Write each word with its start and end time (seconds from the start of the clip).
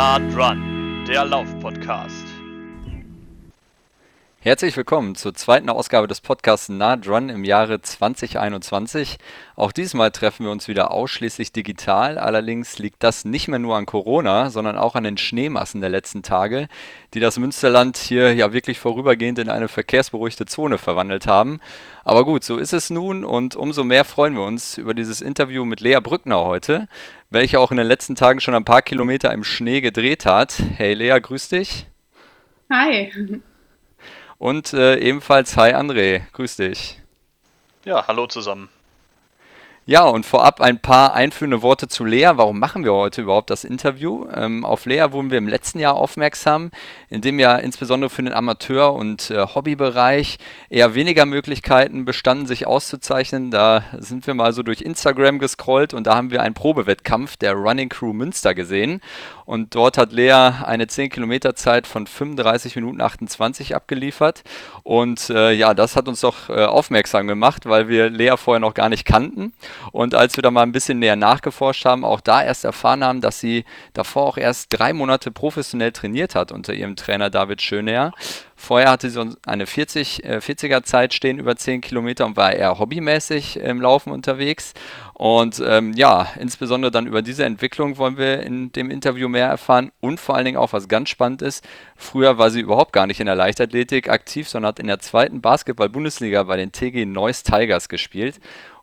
Nah 0.00 0.16
Run, 0.16 1.04
der 1.06 1.26
Lauf-Podcast. 1.26 2.24
Herzlich 4.40 4.74
willkommen 4.74 5.14
zur 5.14 5.34
zweiten 5.34 5.68
Ausgabe 5.68 6.06
des 6.06 6.22
Podcasts 6.22 6.70
Nah 6.70 6.98
Run 7.06 7.28
im 7.28 7.44
Jahre 7.44 7.82
2021. 7.82 9.18
Auch 9.56 9.72
diesmal 9.72 10.10
treffen 10.10 10.46
wir 10.46 10.52
uns 10.52 10.68
wieder 10.68 10.90
ausschließlich 10.92 11.52
digital. 11.52 12.16
Allerdings 12.16 12.78
liegt 12.78 13.02
das 13.02 13.26
nicht 13.26 13.48
mehr 13.48 13.58
nur 13.58 13.76
an 13.76 13.84
Corona, 13.84 14.48
sondern 14.48 14.78
auch 14.78 14.94
an 14.94 15.04
den 15.04 15.18
Schneemassen 15.18 15.82
der 15.82 15.90
letzten 15.90 16.22
Tage, 16.22 16.68
die 17.12 17.20
das 17.20 17.38
Münsterland 17.38 17.98
hier 17.98 18.32
ja 18.32 18.54
wirklich 18.54 18.80
vorübergehend 18.80 19.38
in 19.38 19.50
eine 19.50 19.68
verkehrsberuhigte 19.68 20.46
Zone 20.46 20.78
verwandelt 20.78 21.26
haben. 21.26 21.60
Aber 22.04 22.24
gut, 22.24 22.42
so 22.42 22.56
ist 22.56 22.72
es 22.72 22.88
nun 22.88 23.22
und 23.22 23.54
umso 23.54 23.84
mehr 23.84 24.06
freuen 24.06 24.34
wir 24.34 24.44
uns 24.44 24.78
über 24.78 24.94
dieses 24.94 25.20
Interview 25.20 25.66
mit 25.66 25.82
Lea 25.82 25.98
Brückner 26.02 26.38
heute, 26.38 26.88
welche 27.30 27.60
auch 27.60 27.70
in 27.70 27.76
den 27.76 27.86
letzten 27.86 28.16
Tagen 28.16 28.40
schon 28.40 28.54
ein 28.54 28.64
paar 28.64 28.82
Kilometer 28.82 29.32
im 29.32 29.44
Schnee 29.44 29.80
gedreht 29.80 30.26
hat. 30.26 30.60
Hey 30.76 30.94
Lea, 30.94 31.18
grüß 31.20 31.48
dich. 31.48 31.86
Hi. 32.70 33.40
Und 34.38 34.72
äh, 34.72 34.98
ebenfalls 34.98 35.56
Hi 35.56 35.72
André, 35.72 36.22
grüß 36.32 36.56
dich. 36.56 37.00
Ja, 37.84 38.06
hallo 38.06 38.26
zusammen. 38.26 38.68
Ja, 39.86 40.04
und 40.04 40.26
vorab 40.26 40.60
ein 40.60 40.78
paar 40.78 41.14
einführende 41.14 41.62
Worte 41.62 41.88
zu 41.88 42.04
Lea. 42.04 42.32
Warum 42.34 42.58
machen 42.58 42.84
wir 42.84 42.92
heute 42.92 43.22
überhaupt 43.22 43.48
das 43.48 43.64
Interview? 43.64 44.26
Ähm, 44.32 44.64
auf 44.64 44.84
Lea 44.84 45.06
wurden 45.10 45.30
wir 45.30 45.38
im 45.38 45.48
letzten 45.48 45.80
Jahr 45.80 45.94
aufmerksam, 45.94 46.70
in 47.08 47.22
dem 47.22 47.40
ja 47.40 47.56
insbesondere 47.56 48.10
für 48.10 48.22
den 48.22 48.34
Amateur- 48.34 48.92
und 48.92 49.30
äh, 49.30 49.46
Hobbybereich 49.46 50.38
eher 50.68 50.94
weniger 50.94 51.24
Möglichkeiten 51.24 52.04
bestanden, 52.04 52.46
sich 52.46 52.66
auszuzeichnen. 52.66 53.50
Da 53.50 53.82
sind 53.98 54.26
wir 54.26 54.34
mal 54.34 54.52
so 54.52 54.62
durch 54.62 54.82
Instagram 54.82 55.38
gescrollt 55.38 55.94
und 55.94 56.06
da 56.06 56.14
haben 56.14 56.30
wir 56.30 56.42
einen 56.42 56.54
Probewettkampf 56.54 57.38
der 57.38 57.54
Running 57.54 57.88
Crew 57.88 58.12
Münster 58.12 58.54
gesehen. 58.54 59.00
Und 59.46 59.74
dort 59.74 59.98
hat 59.98 60.12
Lea 60.12 60.52
eine 60.64 60.86
10 60.86 61.10
Kilometer 61.10 61.56
Zeit 61.56 61.88
von 61.88 62.06
35 62.06 62.76
Minuten 62.76 63.00
28 63.00 63.74
abgeliefert. 63.74 64.44
Und 64.84 65.30
äh, 65.30 65.50
ja, 65.50 65.74
das 65.74 65.96
hat 65.96 66.06
uns 66.06 66.20
doch 66.20 66.48
äh, 66.48 66.64
aufmerksam 66.66 67.26
gemacht, 67.26 67.66
weil 67.66 67.88
wir 67.88 68.10
Lea 68.10 68.34
vorher 68.36 68.60
noch 68.60 68.74
gar 68.74 68.88
nicht 68.88 69.04
kannten. 69.04 69.52
Und 69.92 70.14
als 70.14 70.36
wir 70.36 70.42
da 70.42 70.50
mal 70.50 70.62
ein 70.62 70.72
bisschen 70.72 70.98
näher 70.98 71.16
nachgeforscht 71.16 71.84
haben, 71.84 72.04
auch 72.04 72.20
da 72.20 72.42
erst 72.42 72.64
erfahren 72.64 73.04
haben, 73.04 73.20
dass 73.20 73.40
sie 73.40 73.64
davor 73.92 74.24
auch 74.24 74.36
erst 74.36 74.68
drei 74.70 74.92
Monate 74.92 75.30
professionell 75.30 75.92
trainiert 75.92 76.34
hat 76.34 76.52
unter 76.52 76.74
ihrem 76.74 76.96
Trainer 76.96 77.30
David 77.30 77.62
Schöneer. 77.62 78.12
Vorher 78.56 78.90
hatte 78.90 79.08
sie 79.08 79.36
eine 79.46 79.66
40, 79.66 80.22
äh, 80.24 80.36
40er 80.36 80.82
Zeit 80.82 81.14
stehen 81.14 81.38
über 81.38 81.56
10 81.56 81.80
Kilometer 81.80 82.26
und 82.26 82.36
war 82.36 82.52
eher 82.52 82.78
hobbymäßig 82.78 83.56
im 83.56 83.80
Laufen 83.80 84.12
unterwegs. 84.12 84.74
Und 85.14 85.62
ähm, 85.66 85.94
ja, 85.94 86.28
insbesondere 86.38 86.90
dann 86.90 87.06
über 87.06 87.22
diese 87.22 87.44
Entwicklung 87.46 87.96
wollen 87.96 88.18
wir 88.18 88.42
in 88.42 88.70
dem 88.72 88.90
Interview 88.90 89.28
mehr 89.28 89.46
erfahren 89.46 89.92
und 90.00 90.20
vor 90.20 90.34
allen 90.34 90.44
Dingen 90.44 90.56
auch, 90.58 90.74
was 90.74 90.88
ganz 90.88 91.08
spannend 91.08 91.40
ist, 91.40 91.66
früher 91.96 92.36
war 92.36 92.50
sie 92.50 92.60
überhaupt 92.60 92.92
gar 92.92 93.06
nicht 93.06 93.20
in 93.20 93.26
der 93.26 93.34
Leichtathletik 93.34 94.10
aktiv, 94.10 94.46
sondern 94.46 94.68
hat 94.68 94.78
in 94.78 94.86
der 94.88 94.98
zweiten 94.98 95.40
Basketball-Bundesliga 95.40 96.42
bei 96.42 96.58
den 96.58 96.70
TG 96.70 97.06
Neuss 97.06 97.42
Tigers 97.42 97.88
gespielt. 97.88 98.40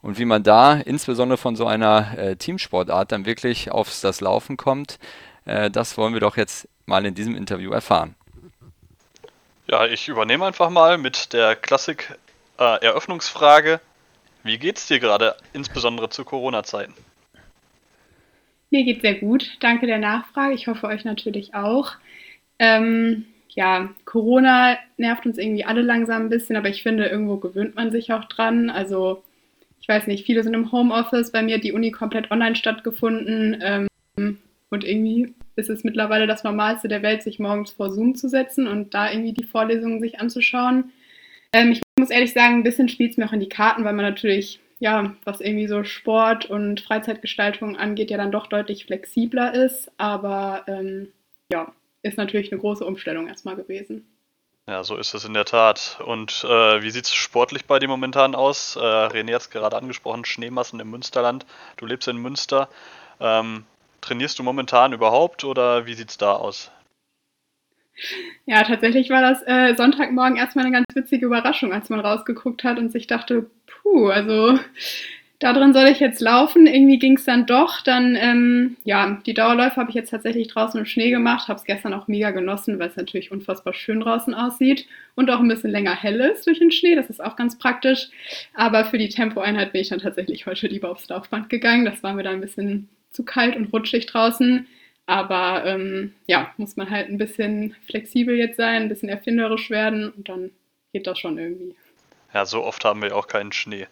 Und 0.07 0.17
wie 0.17 0.23
man 0.23 0.41
da 0.41 0.75
insbesondere 0.75 1.37
von 1.37 1.57
so 1.57 1.67
einer 1.67 2.17
äh, 2.17 2.37
Teamsportart 2.37 3.11
dann 3.11 3.25
wirklich 3.25 3.71
aufs 3.71 3.99
das 3.99 4.21
Laufen 4.21 4.55
kommt, 4.55 4.99
äh, 5.43 5.69
das 5.69 5.97
wollen 5.97 6.13
wir 6.13 6.21
doch 6.21 6.37
jetzt 6.37 6.69
mal 6.85 7.05
in 7.05 7.13
diesem 7.13 7.35
Interview 7.35 7.71
erfahren. 7.71 8.15
Ja, 9.69 9.85
ich 9.85 10.07
übernehme 10.07 10.45
einfach 10.45 10.69
mal 10.69 10.97
mit 10.97 11.33
der 11.33 11.57
Klassik-Eröffnungsfrage. 11.57 13.73
Äh, 13.73 13.79
Wie 14.43 14.57
geht's 14.57 14.87
dir 14.87 15.01
gerade, 15.01 15.35
insbesondere 15.51 16.07
zu 16.07 16.23
Corona-Zeiten? 16.23 16.93
Mir 18.69 18.85
geht's 18.85 19.01
sehr 19.01 19.15
gut. 19.15 19.57
Danke 19.59 19.87
der 19.87 19.97
Nachfrage. 19.97 20.53
Ich 20.53 20.67
hoffe 20.67 20.87
euch 20.87 21.03
natürlich 21.03 21.53
auch. 21.53 21.95
Ähm, 22.59 23.25
ja, 23.49 23.89
Corona 24.05 24.77
nervt 24.95 25.25
uns 25.25 25.37
irgendwie 25.37 25.65
alle 25.65 25.81
langsam 25.81 26.21
ein 26.21 26.29
bisschen, 26.29 26.55
aber 26.55 26.69
ich 26.69 26.81
finde, 26.81 27.07
irgendwo 27.07 27.35
gewöhnt 27.35 27.75
man 27.75 27.91
sich 27.91 28.13
auch 28.13 28.23
dran. 28.23 28.69
Also, 28.69 29.21
ich 29.87 29.95
weiß 29.95 30.07
nicht, 30.07 30.25
viele 30.25 30.43
sind 30.43 30.53
im 30.53 30.73
Homeoffice. 30.73 31.31
Bei 31.31 31.41
mir 31.41 31.55
hat 31.55 31.63
die 31.63 31.71
Uni 31.71 31.91
komplett 31.91 32.29
online 32.29 32.57
stattgefunden. 32.57 33.57
Ähm, 33.61 33.87
und 34.69 34.83
irgendwie 34.83 35.33
ist 35.55 35.69
es 35.69 35.85
mittlerweile 35.85 36.27
das 36.27 36.43
Normalste 36.43 36.89
der 36.89 37.03
Welt, 37.03 37.23
sich 37.23 37.39
morgens 37.39 37.71
vor 37.71 37.89
Zoom 37.89 38.13
zu 38.13 38.27
setzen 38.27 38.67
und 38.67 38.93
da 38.93 39.09
irgendwie 39.09 39.31
die 39.31 39.45
Vorlesungen 39.45 40.01
sich 40.01 40.19
anzuschauen. 40.19 40.91
Ähm, 41.53 41.71
ich 41.71 41.81
muss 41.97 42.09
ehrlich 42.09 42.33
sagen, 42.33 42.55
ein 42.55 42.63
bisschen 42.63 42.89
spielt 42.89 43.11
es 43.11 43.17
mir 43.17 43.27
auch 43.27 43.33
in 43.33 43.39
die 43.39 43.47
Karten, 43.47 43.85
weil 43.85 43.93
man 43.93 44.03
natürlich, 44.03 44.59
ja, 44.79 45.15
was 45.23 45.39
irgendwie 45.39 45.67
so 45.67 45.85
Sport 45.85 46.47
und 46.47 46.81
Freizeitgestaltung 46.81 47.77
angeht, 47.77 48.11
ja 48.11 48.17
dann 48.17 48.33
doch 48.33 48.47
deutlich 48.47 48.83
flexibler 48.83 49.53
ist. 49.53 49.89
Aber 49.97 50.65
ähm, 50.67 51.13
ja, 51.49 51.71
ist 52.03 52.17
natürlich 52.17 52.51
eine 52.51 52.59
große 52.59 52.83
Umstellung 52.83 53.29
erstmal 53.29 53.55
gewesen. 53.55 54.05
Ja, 54.67 54.83
so 54.83 54.97
ist 54.97 55.13
es 55.13 55.23
in 55.23 55.33
der 55.33 55.45
Tat. 55.45 55.99
Und 56.05 56.43
äh, 56.43 56.81
wie 56.81 56.91
sieht 56.91 57.05
es 57.05 57.13
sportlich 57.13 57.65
bei 57.65 57.79
dir 57.79 57.87
momentan 57.87 58.35
aus? 58.35 58.75
Äh, 58.75 58.79
René 58.79 59.33
hat 59.33 59.41
es 59.41 59.49
gerade 59.49 59.77
angesprochen, 59.77 60.25
Schneemassen 60.25 60.79
im 60.81 60.91
Münsterland. 60.91 61.45
Du 61.77 61.85
lebst 61.85 62.07
in 62.09 62.17
Münster. 62.17 62.67
Ähm, 63.19 63.65
Trainierst 64.01 64.39
du 64.39 64.43
momentan 64.43 64.93
überhaupt 64.93 65.43
oder 65.43 65.85
wie 65.85 65.93
sieht 65.93 66.09
es 66.09 66.17
da 66.17 66.33
aus? 66.33 66.71
Ja, 68.45 68.63
tatsächlich 68.63 69.09
war 69.09 69.21
das 69.21 69.41
äh, 69.45 69.75
Sonntagmorgen 69.75 70.37
erstmal 70.37 70.65
eine 70.65 70.73
ganz 70.73 70.85
witzige 70.93 71.25
Überraschung, 71.25 71.73
als 71.73 71.89
man 71.89 71.99
rausgeguckt 71.99 72.63
hat 72.63 72.77
und 72.77 72.91
sich 72.91 73.07
dachte, 73.07 73.49
puh, 73.65 74.09
also 74.09 74.59
da 75.39 75.53
drin 75.53 75.73
soll 75.73 75.85
ich 75.87 75.99
jetzt 75.99 76.19
laufen. 76.19 76.65
Irgendwie 76.65 76.97
ging 76.97 77.15
es 77.17 77.25
dann 77.25 77.45
doch. 77.45 77.81
Dann, 77.81 78.15
ähm, 78.15 78.77
ja, 78.83 79.19
die 79.25 79.35
Dauerläufe 79.35 79.75
habe 79.75 79.89
ich 79.89 79.95
jetzt 79.95 80.09
tatsächlich 80.09 80.47
draußen 80.47 80.79
im 80.79 80.87
Schnee 80.87 81.11
gemacht. 81.11 81.47
Habe 81.47 81.59
es 81.59 81.65
gestern 81.65 81.93
auch 81.93 82.07
mega 82.07 82.31
genossen, 82.31 82.79
weil 82.79 82.89
es 82.89 82.95
natürlich 82.95 83.31
unfassbar 83.31 83.73
schön 83.73 83.99
draußen 83.99 84.33
aussieht 84.33 84.87
und 85.15 85.29
auch 85.29 85.39
ein 85.39 85.47
bisschen 85.47 85.69
länger 85.69 85.95
hell 85.95 86.19
ist 86.21 86.47
durch 86.47 86.57
den 86.57 86.71
Schnee. 86.71 86.95
Das 86.95 87.11
ist 87.11 87.23
auch 87.23 87.35
ganz 87.35 87.57
praktisch. 87.59 88.09
Aber 88.55 88.85
für 88.85 88.97
die 88.97 89.09
Tempoeinheit 89.09 89.73
bin 89.73 89.81
ich 89.81 89.89
dann 89.89 89.99
tatsächlich 89.99 90.47
heute 90.47 90.67
lieber 90.67 90.89
aufs 90.89 91.07
Laufband 91.07 91.49
gegangen. 91.49 91.85
Das 91.85 92.01
war 92.01 92.13
mir 92.13 92.23
dann 92.23 92.35
ein 92.35 92.41
bisschen 92.41 92.89
zu 93.11 93.23
kalt 93.23 93.55
und 93.55 93.71
rutschig 93.71 94.07
draußen. 94.07 94.67
Aber 95.05 95.65
ähm, 95.65 96.13
ja, 96.25 96.51
muss 96.57 96.77
man 96.77 96.89
halt 96.89 97.09
ein 97.09 97.19
bisschen 97.19 97.75
flexibel 97.85 98.35
jetzt 98.35 98.57
sein, 98.57 98.83
ein 98.83 98.89
bisschen 98.89 99.07
erfinderisch 99.07 99.69
werden 99.69 100.09
und 100.09 100.27
dann 100.29 100.49
geht 100.93 101.05
das 101.05 101.19
schon 101.19 101.37
irgendwie. 101.37 101.75
Ja, 102.33 102.45
so 102.45 102.63
oft 102.63 102.83
haben 102.83 103.01
wir 103.01 103.15
auch 103.15 103.27
keinen 103.27 103.51
Schnee. 103.51 103.87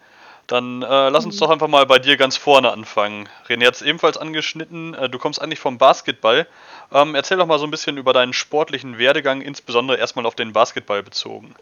Dann 0.46 0.82
äh, 0.82 1.08
lass 1.08 1.24
uns 1.24 1.36
mhm. 1.36 1.40
doch 1.40 1.50
einfach 1.50 1.68
mal 1.68 1.86
bei 1.86 1.98
dir 1.98 2.16
ganz 2.16 2.36
vorne 2.36 2.70
anfangen. 2.70 3.28
René 3.48 3.66
hat 3.66 3.74
es 3.74 3.82
ebenfalls 3.82 4.16
angeschnitten. 4.16 4.94
Äh, 4.94 5.08
du 5.08 5.18
kommst 5.18 5.42
eigentlich 5.42 5.58
vom 5.58 5.78
Basketball. 5.78 6.46
Ähm, 6.92 7.14
erzähl 7.14 7.36
doch 7.36 7.46
mal 7.46 7.58
so 7.58 7.66
ein 7.66 7.70
bisschen 7.70 7.96
über 7.96 8.12
deinen 8.12 8.32
sportlichen 8.32 8.98
Werdegang, 8.98 9.40
insbesondere 9.40 9.98
erstmal 9.98 10.26
auf 10.26 10.36
den 10.36 10.52
Basketball 10.52 11.02
bezogen. 11.02 11.54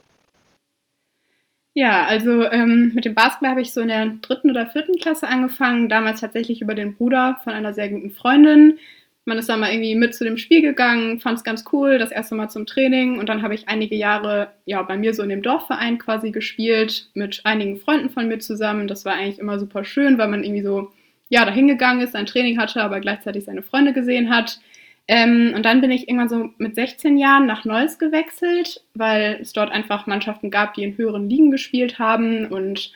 Ja, 1.73 2.05
also 2.05 2.45
ähm, 2.45 2.93
mit 2.95 3.05
dem 3.05 3.15
Basketball 3.15 3.51
habe 3.51 3.63
ich 3.63 3.73
so 3.73 3.81
in 3.81 3.89
der 3.89 4.07
dritten 4.07 4.51
oder 4.51 4.67
vierten 4.67 4.97
Klasse 4.97 5.27
angefangen, 5.27 5.89
damals 5.89 6.21
tatsächlich 6.21 6.61
über 6.61 6.75
den 6.75 6.95
Bruder 6.95 7.41
von 7.43 7.53
einer 7.53 7.75
sehr 7.75 7.89
guten 7.89 8.13
Freundin. 8.13 8.79
Man 9.27 9.39
ist 9.39 9.49
dann 9.49 9.61
mal 9.61 9.73
irgendwie 9.73 9.95
mit 9.95 10.15
zu 10.15 10.25
dem 10.25 10.37
Spiel 10.37 10.61
gegangen, 10.61 11.19
fand 11.21 11.39
es 11.39 11.45
ganz 11.45 11.65
cool, 11.73 11.99
das 11.99 12.11
erste 12.11 12.35
Mal 12.35 12.51
zum 12.51 12.67
Training 12.67 13.19
und 13.19 13.29
dann 13.29 13.43
habe 13.43 13.55
ich 13.55 13.69
einige 13.69 13.97
Jahre 13.97 14.53
ja 14.67 14.83
bei 14.83 14.99
mir 14.99 15.15
so 15.15 15.23
in 15.23 15.31
dem 15.31 15.43
Dorfverein 15.43 15.99
quasi 15.99 16.31
gespielt 16.31 17.09
mit 17.15 17.41
einigen 17.45 17.79
Freunden 17.79 18.11
von 18.11 18.29
mir 18.29 18.39
zusammen. 18.39 18.87
Das 18.87 19.05
war 19.05 19.15
eigentlich 19.15 19.39
immer 19.39 19.59
super 19.59 19.85
schön, 19.85 20.19
weil 20.19 20.29
man 20.29 20.45
irgendwie 20.45 20.63
so 20.63 20.93
ja 21.31 21.45
dahin 21.45 21.69
gegangen 21.69 22.01
ist, 22.01 22.15
ein 22.15 22.27
Training 22.27 22.59
hatte, 22.59 22.83
aber 22.83 23.01
gleichzeitig 23.01 23.45
seine 23.45 23.63
Freunde 23.63 23.93
gesehen 23.93 24.29
hat. 24.29 24.61
Ähm, 25.07 25.53
und 25.55 25.65
dann 25.65 25.81
bin 25.81 25.91
ich 25.91 26.09
irgendwann 26.09 26.29
so 26.29 26.51
mit 26.59 26.75
16 26.75 27.19
Jahren 27.19 27.47
nach 27.47 27.65
Neuss 27.65 27.99
gewechselt, 27.99 28.83
weil 28.95 29.39
es 29.41 29.53
dort 29.53 29.71
einfach 29.71 30.07
Mannschaften 30.07 30.51
gab, 30.51 30.75
die 30.75 30.85
in 30.85 30.97
höheren 30.97 31.29
Ligen 31.29 31.51
gespielt 31.51 31.99
haben. 31.99 32.47
Und 32.47 32.93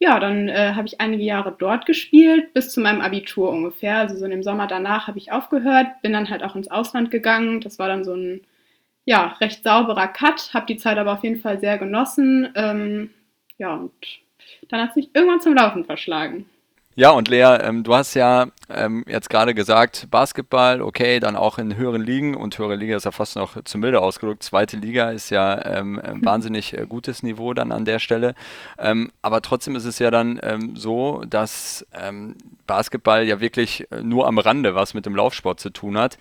ja, 0.00 0.18
dann 0.18 0.48
äh, 0.48 0.72
habe 0.74 0.88
ich 0.88 0.98
einige 1.00 1.22
Jahre 1.22 1.54
dort 1.56 1.84
gespielt, 1.84 2.54
bis 2.54 2.72
zu 2.72 2.80
meinem 2.80 3.02
Abitur 3.02 3.50
ungefähr. 3.50 3.98
Also 3.98 4.16
so 4.16 4.24
in 4.24 4.30
dem 4.30 4.42
Sommer 4.42 4.66
danach 4.66 5.06
habe 5.06 5.18
ich 5.18 5.30
aufgehört, 5.30 6.00
bin 6.00 6.14
dann 6.14 6.30
halt 6.30 6.42
auch 6.42 6.56
ins 6.56 6.70
Ausland 6.70 7.10
gegangen. 7.10 7.60
Das 7.60 7.78
war 7.78 7.88
dann 7.88 8.02
so 8.02 8.14
ein 8.14 8.40
ja, 9.04 9.36
recht 9.40 9.62
sauberer 9.62 10.08
Cut, 10.08 10.54
habe 10.54 10.66
die 10.66 10.78
Zeit 10.78 10.96
aber 10.96 11.12
auf 11.12 11.22
jeden 11.22 11.40
Fall 11.40 11.60
sehr 11.60 11.76
genossen. 11.76 12.50
Ähm, 12.54 13.10
ja, 13.58 13.74
und 13.74 13.92
dann 14.70 14.80
hat 14.80 14.90
es 14.90 14.96
mich 14.96 15.10
irgendwann 15.12 15.42
zum 15.42 15.54
Laufen 15.54 15.84
verschlagen. 15.84 16.46
Ja, 16.96 17.10
und 17.10 17.28
Lea, 17.28 17.56
ähm, 17.62 17.84
du 17.84 17.94
hast 17.94 18.14
ja 18.14 18.48
ähm, 18.68 19.04
jetzt 19.06 19.30
gerade 19.30 19.54
gesagt, 19.54 20.08
Basketball, 20.10 20.82
okay, 20.82 21.20
dann 21.20 21.36
auch 21.36 21.56
in 21.58 21.76
höheren 21.76 22.02
Ligen 22.02 22.34
und 22.34 22.58
höhere 22.58 22.74
Liga 22.74 22.96
ist 22.96 23.04
ja 23.04 23.12
fast 23.12 23.36
noch 23.36 23.62
zu 23.62 23.78
milde 23.78 24.00
ausgedrückt. 24.00 24.42
Zweite 24.42 24.76
Liga 24.76 25.10
ist 25.12 25.30
ja 25.30 25.64
ähm, 25.64 26.00
ein 26.00 26.16
hm. 26.16 26.24
wahnsinnig 26.24 26.76
äh, 26.76 26.86
gutes 26.88 27.22
Niveau 27.22 27.54
dann 27.54 27.70
an 27.70 27.84
der 27.84 28.00
Stelle. 28.00 28.34
Ähm, 28.76 29.12
aber 29.22 29.40
trotzdem 29.40 29.76
ist 29.76 29.84
es 29.84 30.00
ja 30.00 30.10
dann 30.10 30.40
ähm, 30.42 30.74
so, 30.74 31.22
dass 31.28 31.86
ähm, 31.94 32.34
Basketball 32.66 33.24
ja 33.24 33.38
wirklich 33.38 33.86
äh, 33.92 34.02
nur 34.02 34.26
am 34.26 34.38
Rande 34.38 34.74
was 34.74 34.92
mit 34.92 35.06
dem 35.06 35.14
Laufsport 35.14 35.60
zu 35.60 35.70
tun 35.70 35.96
hat. 35.96 36.18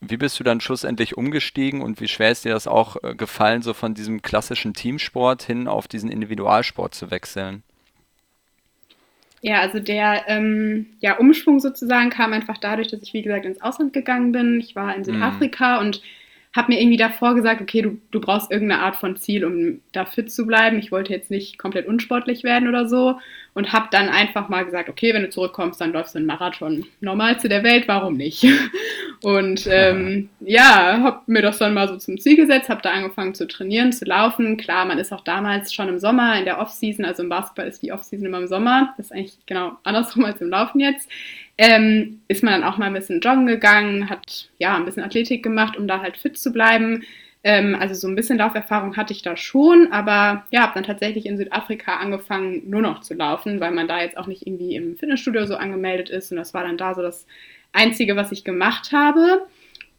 wie 0.00 0.16
bist 0.16 0.38
du 0.38 0.44
dann 0.44 0.60
schlussendlich 0.60 1.16
umgestiegen 1.16 1.82
und 1.82 2.00
wie 2.00 2.08
schwer 2.08 2.30
ist 2.30 2.44
dir 2.44 2.52
das 2.52 2.66
auch 2.68 2.96
äh, 3.02 3.14
gefallen, 3.14 3.62
so 3.62 3.74
von 3.74 3.94
diesem 3.94 4.22
klassischen 4.22 4.72
Teamsport 4.72 5.42
hin 5.42 5.66
auf 5.66 5.88
diesen 5.88 6.10
Individualsport 6.10 6.94
zu 6.94 7.10
wechseln? 7.10 7.64
Ja, 9.44 9.60
also 9.60 9.78
der 9.78 10.22
ähm, 10.26 10.86
ja, 11.00 11.18
Umschwung 11.18 11.60
sozusagen 11.60 12.08
kam 12.08 12.32
einfach 12.32 12.56
dadurch, 12.56 12.88
dass 12.88 13.02
ich, 13.02 13.12
wie 13.12 13.20
gesagt, 13.20 13.44
ins 13.44 13.60
Ausland 13.60 13.92
gegangen 13.92 14.32
bin. 14.32 14.58
Ich 14.58 14.74
war 14.74 14.94
in 14.94 15.02
mhm. 15.02 15.04
Südafrika 15.04 15.74
mhm. 15.74 15.86
und 15.86 16.02
habe 16.56 16.72
mir 16.72 16.80
irgendwie 16.80 16.96
davor 16.96 17.34
gesagt, 17.34 17.60
okay, 17.60 17.82
du, 17.82 18.00
du 18.10 18.20
brauchst 18.22 18.50
irgendeine 18.50 18.80
Art 18.80 18.96
von 18.96 19.16
Ziel, 19.16 19.44
um 19.44 19.82
da 19.92 20.06
fit 20.06 20.32
zu 20.32 20.46
bleiben. 20.46 20.78
Ich 20.78 20.90
wollte 20.90 21.12
jetzt 21.12 21.30
nicht 21.30 21.58
komplett 21.58 21.86
unsportlich 21.86 22.42
werden 22.42 22.70
oder 22.70 22.88
so 22.88 23.18
und 23.52 23.74
habe 23.74 23.88
dann 23.90 24.08
einfach 24.08 24.48
mal 24.48 24.64
gesagt, 24.64 24.88
okay, 24.88 25.12
wenn 25.12 25.24
du 25.24 25.28
zurückkommst, 25.28 25.78
dann 25.78 25.92
läufst 25.92 26.14
du 26.14 26.20
einen 26.20 26.26
Marathon. 26.26 26.86
Normalste 27.00 27.50
der 27.50 27.64
Welt, 27.64 27.86
warum 27.86 28.16
nicht? 28.16 28.46
Und 29.24 29.66
ähm, 29.70 30.28
ja, 30.40 31.00
habe 31.02 31.20
mir 31.26 31.40
das 31.40 31.58
dann 31.58 31.72
mal 31.72 31.88
so 31.88 31.96
zum 31.96 32.18
Ziel 32.18 32.36
gesetzt, 32.36 32.68
habe 32.68 32.82
da 32.82 32.90
angefangen 32.90 33.34
zu 33.34 33.46
trainieren, 33.46 33.92
zu 33.92 34.04
laufen. 34.04 34.58
Klar, 34.58 34.84
man 34.84 34.98
ist 34.98 35.12
auch 35.12 35.24
damals 35.24 35.72
schon 35.72 35.88
im 35.88 35.98
Sommer, 35.98 36.38
in 36.38 36.44
der 36.44 36.58
Offseason, 36.60 37.04
also 37.04 37.22
im 37.22 37.30
Basketball 37.30 37.66
ist 37.66 37.82
die 37.82 37.92
Offseason 37.92 38.26
immer 38.26 38.38
im 38.38 38.46
Sommer. 38.46 38.92
Das 38.96 39.06
ist 39.06 39.12
eigentlich 39.12 39.38
genau 39.46 39.72
andersrum 39.82 40.24
als 40.26 40.40
im 40.40 40.50
Laufen 40.50 40.80
jetzt 40.80 41.08
ähm, 41.56 42.20
ist 42.28 42.42
man 42.42 42.60
dann 42.60 42.68
auch 42.68 42.78
mal 42.78 42.86
ein 42.86 42.94
bisschen 42.94 43.20
joggen 43.20 43.46
gegangen, 43.46 44.10
hat 44.10 44.50
ja 44.58 44.76
ein 44.76 44.84
bisschen 44.84 45.04
Athletik 45.04 45.42
gemacht, 45.42 45.76
um 45.76 45.86
da 45.86 46.00
halt 46.00 46.16
fit 46.16 46.36
zu 46.38 46.52
bleiben. 46.52 47.04
Ähm, 47.44 47.76
also 47.78 47.94
so 47.94 48.08
ein 48.08 48.16
bisschen 48.16 48.38
Lauferfahrung 48.38 48.96
hatte 48.96 49.12
ich 49.12 49.22
da 49.22 49.36
schon, 49.36 49.92
aber 49.92 50.46
ja, 50.50 50.62
habe 50.62 50.74
dann 50.74 50.84
tatsächlich 50.84 51.26
in 51.26 51.36
Südafrika 51.36 51.96
angefangen, 51.96 52.68
nur 52.68 52.80
noch 52.80 53.00
zu 53.00 53.14
laufen, 53.14 53.60
weil 53.60 53.70
man 53.70 53.86
da 53.86 54.00
jetzt 54.00 54.16
auch 54.16 54.26
nicht 54.26 54.46
irgendwie 54.46 54.74
im 54.74 54.96
Fitnessstudio 54.96 55.46
so 55.46 55.56
angemeldet 55.56 56.10
ist. 56.10 56.32
Und 56.32 56.38
das 56.38 56.54
war 56.54 56.64
dann 56.64 56.78
da 56.78 56.94
so 56.94 57.02
das 57.02 57.26
Einzige, 57.74 58.16
was 58.16 58.32
ich 58.32 58.44
gemacht 58.44 58.92
habe. 58.92 59.46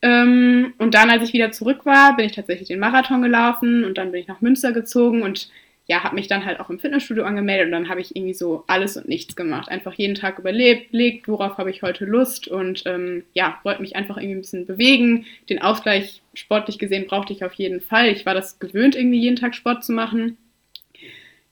Ähm, 0.02 0.74
und 0.78 0.94
dann, 0.94 1.10
als 1.10 1.24
ich 1.24 1.34
wieder 1.34 1.52
zurück 1.52 1.86
war, 1.86 2.16
bin 2.16 2.26
ich 2.26 2.34
tatsächlich 2.34 2.68
den 2.68 2.80
Marathon 2.80 3.22
gelaufen 3.22 3.84
und 3.84 3.98
dann 3.98 4.12
bin 4.12 4.22
ich 4.22 4.28
nach 4.28 4.42
Münster 4.42 4.72
gezogen 4.72 5.22
und 5.22 5.50
ja, 5.88 6.04
habe 6.04 6.16
mich 6.16 6.28
dann 6.28 6.46
halt 6.46 6.60
auch 6.60 6.72
im 6.72 6.80
Fitnessstudio 6.80 7.24
angemeldet 7.24 7.68
und 7.68 7.72
dann 7.72 7.90
habe 7.90 8.02
ich 8.02 8.16
irgendwie 8.16 8.34
so 8.34 8.64
alles 8.66 8.98
und 8.98 9.08
nichts 9.08 9.36
gemacht. 9.36 9.70
Einfach 9.70 9.94
jeden 9.94 10.16
Tag 10.16 10.40
überlebt, 10.40 10.92
legt, 10.94 11.28
worauf 11.28 11.58
habe 11.58 11.70
ich 11.70 11.84
heute 11.84 12.06
Lust 12.06 12.48
und 12.48 12.84
ähm, 12.88 13.24
ja, 13.34 13.60
wollte 13.64 13.82
mich 13.82 13.96
einfach 13.96 14.18
irgendwie 14.18 14.38
ein 14.38 14.42
bisschen 14.42 14.66
bewegen. 14.66 15.26
Den 15.48 15.62
Ausgleich 15.62 16.22
sportlich 16.34 16.80
gesehen 16.80 17.06
brauchte 17.06 17.34
ich 17.34 17.44
auf 17.44 17.54
jeden 17.54 17.82
Fall. 17.82 18.08
Ich 18.10 18.26
war 18.26 18.34
das 18.34 18.58
gewöhnt, 18.58 18.96
irgendwie 18.96 19.20
jeden 19.20 19.36
Tag 19.36 19.54
Sport 19.54 19.84
zu 19.84 19.92
machen. 19.92 20.38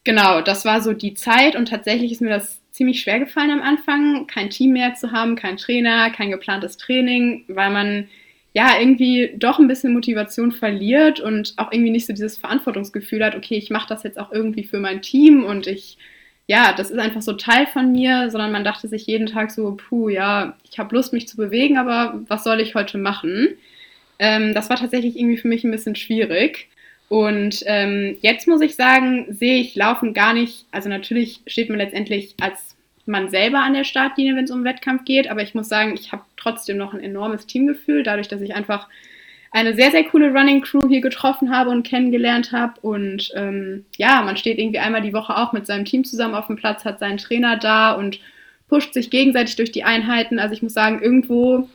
Genau, 0.02 0.40
das 0.40 0.64
war 0.64 0.80
so 0.80 0.92
die 0.92 1.14
Zeit 1.14 1.54
und 1.54 1.68
tatsächlich 1.68 2.10
ist 2.10 2.20
mir 2.20 2.30
das 2.30 2.60
ziemlich 2.74 3.00
schwer 3.00 3.20
gefallen 3.20 3.52
am 3.52 3.62
Anfang, 3.62 4.26
kein 4.26 4.50
Team 4.50 4.72
mehr 4.72 4.94
zu 4.94 5.12
haben, 5.12 5.36
kein 5.36 5.56
Trainer, 5.56 6.10
kein 6.10 6.32
geplantes 6.32 6.76
Training, 6.76 7.44
weil 7.46 7.70
man 7.70 8.08
ja, 8.52 8.78
irgendwie 8.78 9.32
doch 9.36 9.58
ein 9.58 9.68
bisschen 9.68 9.92
Motivation 9.92 10.52
verliert 10.52 11.20
und 11.20 11.54
auch 11.56 11.72
irgendwie 11.72 11.90
nicht 11.90 12.06
so 12.06 12.12
dieses 12.12 12.36
Verantwortungsgefühl 12.36 13.24
hat, 13.24 13.34
okay, 13.34 13.56
ich 13.56 13.70
mache 13.70 13.88
das 13.88 14.04
jetzt 14.04 14.18
auch 14.18 14.32
irgendwie 14.32 14.64
für 14.64 14.78
mein 14.78 15.02
Team 15.02 15.44
und 15.44 15.66
ich, 15.66 15.98
ja, 16.46 16.72
das 16.72 16.90
ist 16.90 16.98
einfach 16.98 17.22
so 17.22 17.32
Teil 17.32 17.66
von 17.66 17.92
mir, 17.92 18.30
sondern 18.30 18.52
man 18.52 18.64
dachte 18.64 18.88
sich 18.88 19.06
jeden 19.06 19.26
Tag 19.26 19.50
so, 19.50 19.76
puh, 19.76 20.08
ja, 20.08 20.56
ich 20.70 20.78
habe 20.78 20.94
Lust, 20.94 21.12
mich 21.12 21.28
zu 21.28 21.36
bewegen, 21.36 21.78
aber 21.78 22.22
was 22.28 22.44
soll 22.44 22.60
ich 22.60 22.76
heute 22.76 22.98
machen? 22.98 23.48
Ähm, 24.20 24.54
das 24.54 24.68
war 24.70 24.76
tatsächlich 24.76 25.16
irgendwie 25.16 25.36
für 25.36 25.48
mich 25.48 25.64
ein 25.64 25.72
bisschen 25.72 25.96
schwierig. 25.96 26.68
Und 27.08 27.62
ähm, 27.66 28.16
jetzt 28.22 28.48
muss 28.48 28.60
ich 28.60 28.76
sagen, 28.76 29.26
sehe 29.30 29.60
ich 29.60 29.74
Laufen 29.74 30.14
gar 30.14 30.34
nicht, 30.34 30.66
also 30.72 30.88
natürlich 30.88 31.40
steht 31.46 31.68
man 31.68 31.78
letztendlich 31.78 32.34
als 32.40 32.74
man 33.06 33.28
selber 33.28 33.58
an 33.58 33.74
der 33.74 33.84
Startlinie, 33.84 34.36
wenn 34.36 34.44
es 34.44 34.50
um 34.50 34.64
Wettkampf 34.64 35.04
geht. 35.04 35.30
Aber 35.30 35.42
ich 35.42 35.54
muss 35.54 35.68
sagen, 35.68 35.94
ich 35.94 36.12
habe 36.12 36.22
trotzdem 36.36 36.76
noch 36.76 36.94
ein 36.94 37.02
enormes 37.02 37.46
Teamgefühl, 37.46 38.02
dadurch, 38.02 38.28
dass 38.28 38.40
ich 38.40 38.54
einfach 38.54 38.88
eine 39.50 39.74
sehr, 39.74 39.90
sehr 39.90 40.04
coole 40.04 40.32
Running 40.32 40.62
Crew 40.62 40.88
hier 40.88 41.00
getroffen 41.00 41.54
habe 41.54 41.70
und 41.70 41.86
kennengelernt 41.86 42.52
habe. 42.52 42.74
Und 42.80 43.30
ähm, 43.34 43.84
ja, 43.96 44.22
man 44.22 44.36
steht 44.36 44.58
irgendwie 44.58 44.80
einmal 44.80 45.02
die 45.02 45.12
Woche 45.12 45.36
auch 45.36 45.52
mit 45.52 45.66
seinem 45.66 45.84
Team 45.84 46.04
zusammen 46.04 46.34
auf 46.34 46.48
dem 46.48 46.56
Platz, 46.56 46.84
hat 46.84 46.98
seinen 46.98 47.18
Trainer 47.18 47.56
da 47.56 47.92
und 47.92 48.18
pusht 48.68 48.94
sich 48.94 49.10
gegenseitig 49.10 49.56
durch 49.56 49.70
die 49.70 49.84
Einheiten. 49.84 50.38
Also 50.38 50.54
ich 50.54 50.62
muss 50.62 50.74
sagen, 50.74 51.02
irgendwo 51.02 51.68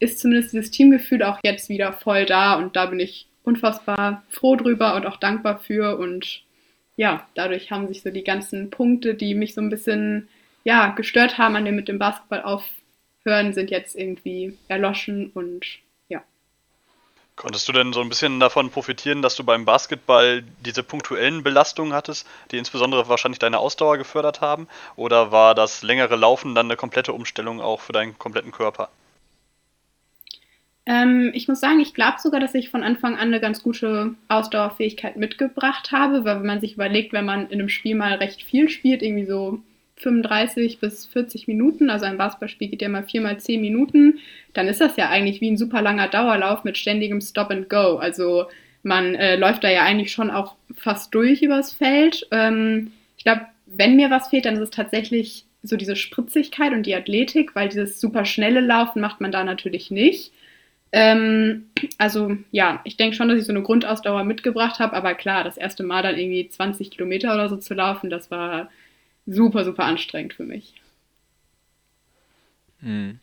ist 0.00 0.20
zumindest 0.20 0.52
dieses 0.52 0.70
Teamgefühl 0.70 1.22
auch 1.22 1.38
jetzt 1.44 1.68
wieder 1.68 1.92
voll 1.92 2.26
da 2.26 2.54
und 2.54 2.76
da 2.76 2.86
bin 2.86 3.00
ich 3.00 3.26
unfassbar 3.44 4.24
froh 4.30 4.56
drüber 4.56 4.96
und 4.96 5.06
auch 5.06 5.16
dankbar 5.16 5.58
für. 5.58 5.98
Und 5.98 6.42
ja, 6.96 7.26
dadurch 7.34 7.70
haben 7.70 7.86
sich 7.86 8.02
so 8.02 8.10
die 8.10 8.24
ganzen 8.24 8.70
Punkte, 8.70 9.14
die 9.14 9.34
mich 9.34 9.54
so 9.54 9.60
ein 9.60 9.70
bisschen 9.70 10.28
ja, 10.64 10.88
gestört 10.88 11.38
haben 11.38 11.56
an 11.56 11.64
dem 11.64 11.76
mit 11.76 11.88
dem 11.88 11.98
Basketball 11.98 12.42
aufhören, 12.42 13.52
sind 13.52 13.70
jetzt 13.70 13.94
irgendwie 13.94 14.56
erloschen 14.68 15.30
und 15.34 15.66
ja. 16.08 16.22
Konntest 17.36 17.68
du 17.68 17.72
denn 17.72 17.92
so 17.92 18.00
ein 18.00 18.08
bisschen 18.08 18.40
davon 18.40 18.70
profitieren, 18.70 19.20
dass 19.20 19.36
du 19.36 19.44
beim 19.44 19.66
Basketball 19.66 20.42
diese 20.64 20.82
punktuellen 20.82 21.42
Belastungen 21.42 21.92
hattest, 21.92 22.26
die 22.50 22.56
insbesondere 22.56 23.08
wahrscheinlich 23.08 23.38
deine 23.38 23.58
Ausdauer 23.58 23.98
gefördert 23.98 24.40
haben? 24.40 24.68
Oder 24.96 25.32
war 25.32 25.54
das 25.54 25.82
längere 25.82 26.16
Laufen 26.16 26.54
dann 26.54 26.66
eine 26.66 26.76
komplette 26.76 27.12
Umstellung 27.12 27.60
auch 27.60 27.82
für 27.82 27.92
deinen 27.92 28.18
kompletten 28.18 28.52
Körper? 28.52 28.88
Ähm, 30.86 31.30
ich 31.34 31.48
muss 31.48 31.60
sagen, 31.60 31.80
ich 31.80 31.94
glaube 31.94 32.18
sogar, 32.20 32.40
dass 32.40 32.54
ich 32.54 32.68
von 32.68 32.82
Anfang 32.82 33.14
an 33.14 33.28
eine 33.28 33.40
ganz 33.40 33.62
gute 33.62 34.14
Ausdauerfähigkeit 34.28 35.16
mitgebracht 35.16 35.92
habe, 35.92 36.24
weil 36.24 36.38
wenn 36.38 36.46
man 36.46 36.60
sich 36.60 36.74
überlegt, 36.74 37.12
wenn 37.12 37.24
man 37.24 37.48
in 37.48 37.60
einem 37.60 37.68
Spiel 37.68 37.94
mal 37.94 38.14
recht 38.14 38.42
viel 38.42 38.68
spielt, 38.68 39.02
irgendwie 39.02 39.24
so 39.24 39.60
35 39.96 40.80
bis 40.80 41.06
40 41.06 41.48
Minuten, 41.48 41.88
also 41.88 42.04
ein 42.04 42.18
Basketballspiel 42.18 42.68
geht 42.68 42.82
ja 42.82 42.88
mal 42.88 43.04
4 43.04 43.20
mal 43.22 43.38
10 43.38 43.60
Minuten, 43.60 44.18
dann 44.52 44.68
ist 44.68 44.80
das 44.80 44.96
ja 44.96 45.08
eigentlich 45.08 45.40
wie 45.40 45.50
ein 45.50 45.56
super 45.56 45.80
langer 45.80 46.08
Dauerlauf 46.08 46.64
mit 46.64 46.76
ständigem 46.76 47.20
Stop 47.20 47.50
and 47.50 47.70
Go. 47.70 47.96
Also 47.96 48.46
man 48.82 49.14
äh, 49.14 49.36
läuft 49.36 49.64
da 49.64 49.70
ja 49.70 49.84
eigentlich 49.84 50.12
schon 50.12 50.30
auch 50.30 50.56
fast 50.74 51.14
durch 51.14 51.40
übers 51.40 51.72
Feld. 51.72 52.26
Ähm, 52.30 52.92
ich 53.16 53.24
glaube, 53.24 53.46
wenn 53.66 53.96
mir 53.96 54.10
was 54.10 54.28
fehlt, 54.28 54.44
dann 54.44 54.54
ist 54.54 54.60
es 54.60 54.70
tatsächlich 54.70 55.46
so 55.62 55.76
diese 55.76 55.96
Spritzigkeit 55.96 56.72
und 56.72 56.84
die 56.84 56.94
Athletik, 56.94 57.54
weil 57.54 57.70
dieses 57.70 58.00
super 58.00 58.26
schnelle 58.26 58.60
Laufen 58.60 59.00
macht 59.00 59.22
man 59.22 59.32
da 59.32 59.44
natürlich 59.44 59.90
nicht. 59.90 60.32
Ähm, 60.96 61.70
also 61.98 62.36
ja, 62.52 62.80
ich 62.84 62.96
denke 62.96 63.16
schon, 63.16 63.28
dass 63.28 63.36
ich 63.36 63.46
so 63.46 63.52
eine 63.52 63.62
Grundausdauer 63.62 64.22
mitgebracht 64.22 64.78
habe, 64.78 64.94
aber 64.94 65.14
klar, 65.14 65.42
das 65.42 65.56
erste 65.56 65.82
Mal 65.82 66.04
dann 66.04 66.16
irgendwie 66.16 66.48
20 66.48 66.92
Kilometer 66.92 67.34
oder 67.34 67.48
so 67.48 67.56
zu 67.56 67.74
laufen, 67.74 68.10
das 68.10 68.30
war 68.30 68.70
super, 69.26 69.64
super 69.64 69.86
anstrengend 69.86 70.34
für 70.34 70.44
mich. 70.44 70.74
Mhm. 72.80 73.18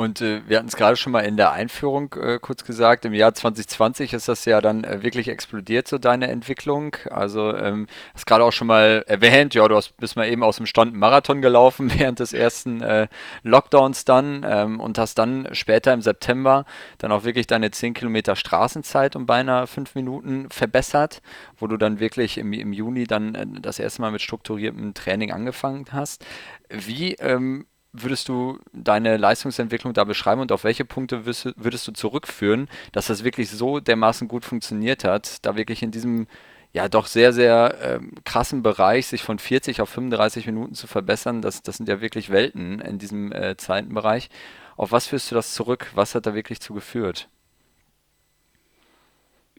Und 0.00 0.22
äh, 0.22 0.40
wir 0.48 0.56
hatten 0.56 0.68
es 0.68 0.76
gerade 0.76 0.96
schon 0.96 1.12
mal 1.12 1.20
in 1.20 1.36
der 1.36 1.52
Einführung 1.52 2.14
äh, 2.14 2.38
kurz 2.40 2.64
gesagt, 2.64 3.04
im 3.04 3.12
Jahr 3.12 3.34
2020 3.34 4.14
ist 4.14 4.28
das 4.28 4.46
ja 4.46 4.62
dann 4.62 4.82
äh, 4.82 5.02
wirklich 5.02 5.28
explodiert, 5.28 5.88
so 5.88 5.98
deine 5.98 6.28
Entwicklung. 6.28 6.96
Also 7.10 7.54
ähm, 7.54 7.86
hast 8.14 8.24
gerade 8.24 8.44
auch 8.44 8.50
schon 8.50 8.68
mal 8.68 9.04
erwähnt, 9.06 9.52
ja, 9.52 9.68
du 9.68 9.76
hast, 9.76 9.94
bist 9.98 10.16
mal 10.16 10.26
eben 10.26 10.42
aus 10.42 10.56
dem 10.56 10.64
Stand 10.64 10.94
Marathon 10.94 11.42
gelaufen 11.42 11.92
während 11.98 12.18
des 12.18 12.32
ersten 12.32 12.80
äh, 12.80 13.08
Lockdowns 13.42 14.06
dann 14.06 14.42
ähm, 14.48 14.80
und 14.80 14.96
hast 14.96 15.18
dann 15.18 15.46
später 15.52 15.92
im 15.92 16.00
September 16.00 16.64
dann 16.96 17.12
auch 17.12 17.24
wirklich 17.24 17.46
deine 17.46 17.70
10 17.70 17.92
Kilometer 17.92 18.36
Straßenzeit 18.36 19.16
um 19.16 19.26
beinahe 19.26 19.66
fünf 19.66 19.94
Minuten 19.94 20.48
verbessert, 20.48 21.20
wo 21.58 21.66
du 21.66 21.76
dann 21.76 22.00
wirklich 22.00 22.38
im, 22.38 22.54
im 22.54 22.72
Juni 22.72 23.04
dann 23.04 23.34
äh, 23.34 23.46
das 23.60 23.78
erste 23.78 24.00
Mal 24.00 24.12
mit 24.12 24.22
strukturiertem 24.22 24.94
Training 24.94 25.30
angefangen 25.30 25.84
hast. 25.92 26.24
Wie 26.70 27.16
ähm, 27.16 27.66
würdest 27.92 28.28
du 28.28 28.58
deine 28.72 29.16
Leistungsentwicklung 29.16 29.92
da 29.94 30.04
beschreiben 30.04 30.40
und 30.40 30.52
auf 30.52 30.64
welche 30.64 30.84
Punkte 30.84 31.26
würdest, 31.26 31.88
du 31.88 31.92
zurückführen, 31.92 32.68
dass 32.92 33.06
das 33.06 33.24
wirklich 33.24 33.50
so 33.50 33.80
dermaßen 33.80 34.28
gut 34.28 34.44
funktioniert 34.44 35.04
hat, 35.04 35.44
da 35.44 35.56
wirklich 35.56 35.82
in 35.82 35.90
diesem 35.90 36.26
ja 36.72 36.88
doch 36.88 37.06
sehr, 37.06 37.32
sehr 37.32 37.76
ähm, 37.82 38.12
krassen 38.24 38.62
Bereich 38.62 39.08
sich 39.08 39.22
von 39.22 39.38
40 39.38 39.80
auf 39.80 39.88
35 39.88 40.46
Minuten 40.46 40.74
zu 40.74 40.86
verbessern, 40.86 41.42
das, 41.42 41.62
das 41.62 41.76
sind 41.78 41.88
ja 41.88 42.00
wirklich 42.00 42.30
Welten 42.30 42.80
in 42.80 42.98
diesem 42.98 43.32
äh, 43.32 43.56
Zeitenbereich. 43.56 44.30
Auf 44.76 44.92
was 44.92 45.08
führst 45.08 45.30
du 45.30 45.34
das 45.34 45.52
zurück? 45.52 45.90
Was 45.94 46.14
hat 46.14 46.26
da 46.26 46.34
wirklich 46.34 46.60
zu 46.60 46.72
geführt? 46.72 47.28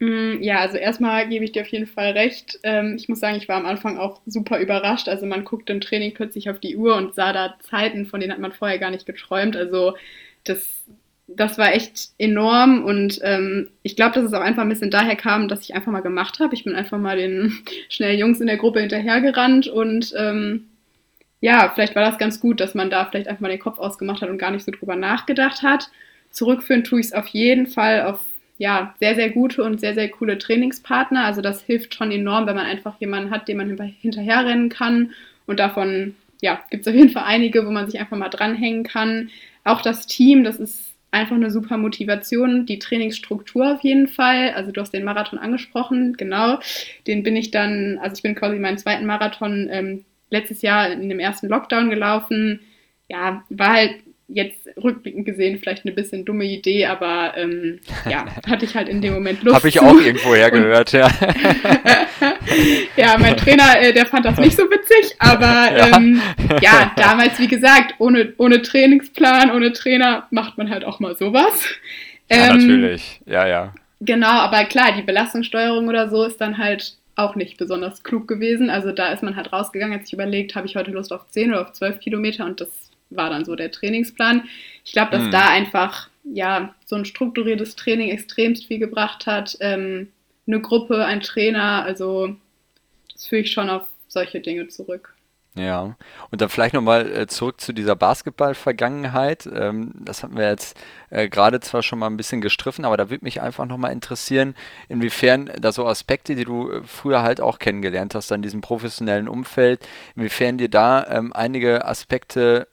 Mm, 0.02 0.42
ja, 0.42 0.58
also 0.58 0.78
erstmal 0.78 1.28
gebe 1.28 1.44
ich 1.44 1.52
dir 1.52 1.62
auf 1.62 1.68
jeden 1.68 1.86
Fall 1.86 2.10
recht. 2.10 2.58
Ähm, 2.64 2.96
ich 2.98 3.08
muss 3.08 3.20
sagen, 3.20 3.36
ich 3.36 3.48
war 3.48 3.56
am 3.56 3.66
Anfang 3.66 3.98
auch 3.98 4.20
super 4.26 4.58
überrascht. 4.58 5.08
Also 5.08 5.26
man 5.26 5.44
guckte 5.44 5.72
im 5.72 5.80
Training 5.80 6.12
plötzlich 6.12 6.50
auf 6.50 6.58
die 6.58 6.76
Uhr 6.76 6.96
und 6.96 7.14
sah 7.14 7.32
da 7.32 7.54
Zeiten, 7.60 8.06
von 8.06 8.18
denen 8.18 8.32
hat 8.32 8.40
man 8.40 8.50
vorher 8.50 8.80
gar 8.80 8.90
nicht 8.90 9.06
geträumt. 9.06 9.54
Also 9.56 9.94
das, 10.42 10.82
das 11.28 11.56
war 11.56 11.72
echt 11.72 12.10
enorm 12.18 12.84
und 12.84 13.20
ähm, 13.22 13.68
ich 13.84 13.94
glaube, 13.94 14.16
dass 14.16 14.24
es 14.24 14.34
auch 14.34 14.40
einfach 14.40 14.62
ein 14.62 14.68
bisschen 14.70 14.90
daher 14.90 15.14
kam, 15.14 15.46
dass 15.46 15.60
ich 15.62 15.74
einfach 15.76 15.92
mal 15.92 16.00
gemacht 16.00 16.40
habe. 16.40 16.54
Ich 16.54 16.64
bin 16.64 16.74
einfach 16.74 16.98
mal 16.98 17.16
den 17.16 17.62
schnellen 17.88 18.18
Jungs 18.18 18.40
in 18.40 18.48
der 18.48 18.56
Gruppe 18.56 18.80
hinterhergerannt 18.80 19.68
und 19.68 20.12
ähm, 20.18 20.66
ja, 21.40 21.70
vielleicht 21.74 21.94
war 21.94 22.04
das 22.04 22.18
ganz 22.18 22.40
gut, 22.40 22.58
dass 22.60 22.74
man 22.74 22.90
da 22.90 23.04
vielleicht 23.06 23.28
einfach 23.28 23.42
mal 23.42 23.50
den 23.50 23.60
Kopf 23.60 23.78
ausgemacht 23.78 24.20
hat 24.22 24.30
und 24.30 24.38
gar 24.38 24.50
nicht 24.50 24.64
so 24.64 24.72
drüber 24.72 24.96
nachgedacht 24.96 25.62
hat. 25.62 25.90
Zurückführen 26.32 26.82
tue 26.82 26.98
ich 27.00 27.06
es 27.06 27.12
auf 27.12 27.28
jeden 27.28 27.68
Fall 27.68 28.02
auf 28.02 28.20
ja, 28.62 28.94
sehr, 29.00 29.16
sehr 29.16 29.30
gute 29.30 29.64
und 29.64 29.80
sehr, 29.80 29.92
sehr 29.92 30.08
coole 30.08 30.38
Trainingspartner. 30.38 31.24
Also 31.24 31.40
das 31.42 31.62
hilft 31.62 31.96
schon 31.96 32.12
enorm, 32.12 32.46
wenn 32.46 32.54
man 32.54 32.64
einfach 32.64 32.94
jemanden 33.00 33.32
hat, 33.32 33.48
dem 33.48 33.56
man 33.56 33.76
hinterherrennen 34.00 34.68
kann. 34.68 35.10
Und 35.46 35.58
davon 35.58 36.14
ja, 36.40 36.62
gibt 36.70 36.82
es 36.82 36.88
auf 36.88 36.94
jeden 36.94 37.10
Fall 37.10 37.24
einige, 37.24 37.66
wo 37.66 37.72
man 37.72 37.90
sich 37.90 37.98
einfach 37.98 38.16
mal 38.16 38.28
dranhängen 38.28 38.84
kann. 38.84 39.30
Auch 39.64 39.82
das 39.82 40.06
Team, 40.06 40.44
das 40.44 40.60
ist 40.60 40.94
einfach 41.10 41.34
eine 41.34 41.50
super 41.50 41.76
Motivation. 41.76 42.64
Die 42.64 42.78
Trainingsstruktur 42.78 43.74
auf 43.74 43.80
jeden 43.82 44.06
Fall. 44.06 44.50
Also 44.50 44.70
du 44.70 44.80
hast 44.80 44.94
den 44.94 45.02
Marathon 45.02 45.40
angesprochen, 45.40 46.12
genau. 46.16 46.60
Den 47.08 47.24
bin 47.24 47.34
ich 47.34 47.50
dann, 47.50 47.98
also 48.00 48.14
ich 48.14 48.22
bin 48.22 48.36
quasi 48.36 48.60
meinen 48.60 48.78
zweiten 48.78 49.06
Marathon 49.06 49.66
ähm, 49.72 50.04
letztes 50.30 50.62
Jahr 50.62 50.92
in 50.92 51.08
dem 51.08 51.18
ersten 51.18 51.48
Lockdown 51.48 51.90
gelaufen. 51.90 52.60
Ja, 53.08 53.42
war 53.48 53.72
halt 53.72 53.96
jetzt 54.34 54.68
rückblickend 54.82 55.26
gesehen 55.26 55.58
vielleicht 55.58 55.84
eine 55.84 55.94
bisschen 55.94 56.24
dumme 56.24 56.44
Idee, 56.44 56.86
aber 56.86 57.34
ähm, 57.36 57.80
ja, 58.08 58.26
hatte 58.48 58.64
ich 58.64 58.74
halt 58.74 58.88
in 58.88 59.00
dem 59.00 59.14
Moment 59.14 59.42
Lust. 59.42 59.56
Habe 59.56 59.68
ich 59.68 59.80
auch 59.80 60.00
irgendwo 60.00 60.34
hergehört, 60.34 60.92
ja. 60.92 61.08
ja, 62.96 63.18
mein 63.18 63.36
Trainer, 63.36 63.80
äh, 63.80 63.92
der 63.92 64.06
fand 64.06 64.24
das 64.24 64.38
nicht 64.38 64.56
so 64.56 64.64
witzig, 64.64 65.14
aber 65.18 65.46
ja. 65.76 65.96
Ähm, 65.96 66.20
ja, 66.60 66.92
damals, 66.96 67.38
wie 67.38 67.48
gesagt, 67.48 67.94
ohne, 67.98 68.32
ohne 68.38 68.62
Trainingsplan, 68.62 69.50
ohne 69.50 69.72
Trainer 69.72 70.26
macht 70.30 70.58
man 70.58 70.70
halt 70.70 70.84
auch 70.84 71.00
mal 71.00 71.16
sowas. 71.16 71.66
Ja, 72.30 72.50
ähm, 72.50 72.58
natürlich, 72.58 73.20
ja, 73.26 73.46
ja. 73.46 73.74
Genau, 74.00 74.26
aber 74.26 74.64
klar, 74.64 74.92
die 74.96 75.02
Belastungssteuerung 75.02 75.88
oder 75.88 76.08
so 76.08 76.24
ist 76.24 76.40
dann 76.40 76.58
halt 76.58 76.96
auch 77.14 77.36
nicht 77.36 77.58
besonders 77.58 78.02
klug 78.02 78.26
gewesen. 78.26 78.70
Also 78.70 78.90
da 78.90 79.12
ist 79.12 79.22
man 79.22 79.36
halt 79.36 79.52
rausgegangen, 79.52 79.94
hat 79.94 80.06
sich 80.06 80.14
überlegt, 80.14 80.54
habe 80.54 80.66
ich 80.66 80.76
heute 80.76 80.90
Lust 80.90 81.12
auf 81.12 81.28
10 81.28 81.50
oder 81.50 81.62
auf 81.62 81.72
12 81.72 82.00
Kilometer 82.00 82.46
und 82.46 82.60
das 82.60 82.91
war 83.16 83.30
dann 83.30 83.44
so 83.44 83.56
der 83.56 83.70
Trainingsplan. 83.70 84.44
Ich 84.84 84.92
glaube, 84.92 85.12
dass 85.12 85.24
mhm. 85.24 85.30
da 85.30 85.48
einfach 85.48 86.08
ja 86.24 86.74
so 86.86 86.96
ein 86.96 87.04
strukturiertes 87.04 87.76
Training 87.76 88.10
extremst 88.10 88.66
viel 88.66 88.78
gebracht 88.78 89.26
hat. 89.26 89.56
Ähm, 89.60 90.08
eine 90.46 90.60
Gruppe, 90.60 91.04
ein 91.04 91.20
Trainer, 91.20 91.84
also 91.84 92.34
das 93.12 93.26
führe 93.26 93.42
ich 93.42 93.52
schon 93.52 93.70
auf 93.70 93.86
solche 94.08 94.40
Dinge 94.40 94.68
zurück. 94.68 95.14
Ja, 95.54 95.96
und 96.30 96.40
dann 96.40 96.48
vielleicht 96.48 96.72
nochmal 96.72 97.14
äh, 97.14 97.26
zurück 97.26 97.60
zu 97.60 97.74
dieser 97.74 97.94
Basketball-Vergangenheit. 97.94 99.46
Ähm, 99.52 99.92
das 99.96 100.22
hatten 100.22 100.38
wir 100.38 100.48
jetzt 100.48 100.78
äh, 101.10 101.28
gerade 101.28 101.60
zwar 101.60 101.82
schon 101.82 101.98
mal 101.98 102.06
ein 102.06 102.16
bisschen 102.16 102.40
gestriffen, 102.40 102.86
aber 102.86 102.96
da 102.96 103.10
würde 103.10 103.24
mich 103.24 103.42
einfach 103.42 103.66
nochmal 103.66 103.92
interessieren, 103.92 104.54
inwiefern 104.88 105.50
da 105.60 105.70
so 105.70 105.86
Aspekte, 105.86 106.36
die 106.36 106.44
du 106.44 106.70
äh, 106.70 106.82
früher 106.84 107.22
halt 107.22 107.42
auch 107.42 107.58
kennengelernt 107.58 108.14
hast, 108.14 108.32
in 108.32 108.40
diesem 108.40 108.62
professionellen 108.62 109.28
Umfeld, 109.28 109.86
inwiefern 110.16 110.56
dir 110.56 110.70
da 110.70 111.06
ähm, 111.08 111.34
einige 111.34 111.84
Aspekte 111.84 112.66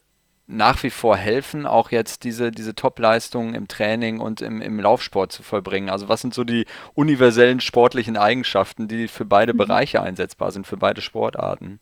nach 0.50 0.82
wie 0.82 0.90
vor 0.90 1.16
helfen, 1.16 1.66
auch 1.66 1.90
jetzt 1.90 2.24
diese, 2.24 2.50
diese 2.50 2.74
Top-Leistungen 2.74 3.54
im 3.54 3.68
Training 3.68 4.20
und 4.20 4.40
im, 4.40 4.60
im 4.60 4.80
Laufsport 4.80 5.32
zu 5.32 5.42
vollbringen? 5.42 5.90
Also 5.90 6.08
was 6.08 6.20
sind 6.20 6.34
so 6.34 6.44
die 6.44 6.66
universellen 6.94 7.60
sportlichen 7.60 8.16
Eigenschaften, 8.16 8.88
die 8.88 9.08
für 9.08 9.24
beide 9.24 9.54
mhm. 9.54 9.58
Bereiche 9.58 10.02
einsetzbar 10.02 10.50
sind, 10.50 10.66
für 10.66 10.76
beide 10.76 11.00
Sportarten? 11.00 11.78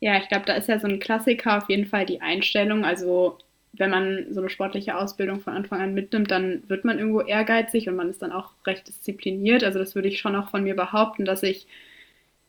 Ja, 0.00 0.16
ich 0.18 0.28
glaube, 0.28 0.44
da 0.46 0.54
ist 0.54 0.68
ja 0.68 0.80
so 0.80 0.88
ein 0.88 0.98
Klassiker 0.98 1.58
auf 1.58 1.68
jeden 1.68 1.86
Fall 1.86 2.04
die 2.04 2.20
Einstellung. 2.20 2.84
Also 2.84 3.38
wenn 3.72 3.90
man 3.90 4.26
so 4.30 4.40
eine 4.40 4.50
sportliche 4.50 4.96
Ausbildung 4.96 5.40
von 5.40 5.54
Anfang 5.54 5.80
an 5.80 5.94
mitnimmt, 5.94 6.30
dann 6.30 6.62
wird 6.68 6.84
man 6.84 6.98
irgendwo 6.98 7.20
ehrgeizig 7.20 7.88
und 7.88 7.96
man 7.96 8.10
ist 8.10 8.20
dann 8.20 8.32
auch 8.32 8.50
recht 8.66 8.88
diszipliniert. 8.88 9.62
Also 9.64 9.78
das 9.78 9.94
würde 9.94 10.08
ich 10.08 10.18
schon 10.18 10.36
auch 10.36 10.50
von 10.50 10.64
mir 10.64 10.74
behaupten, 10.74 11.24
dass 11.24 11.42
ich 11.42 11.66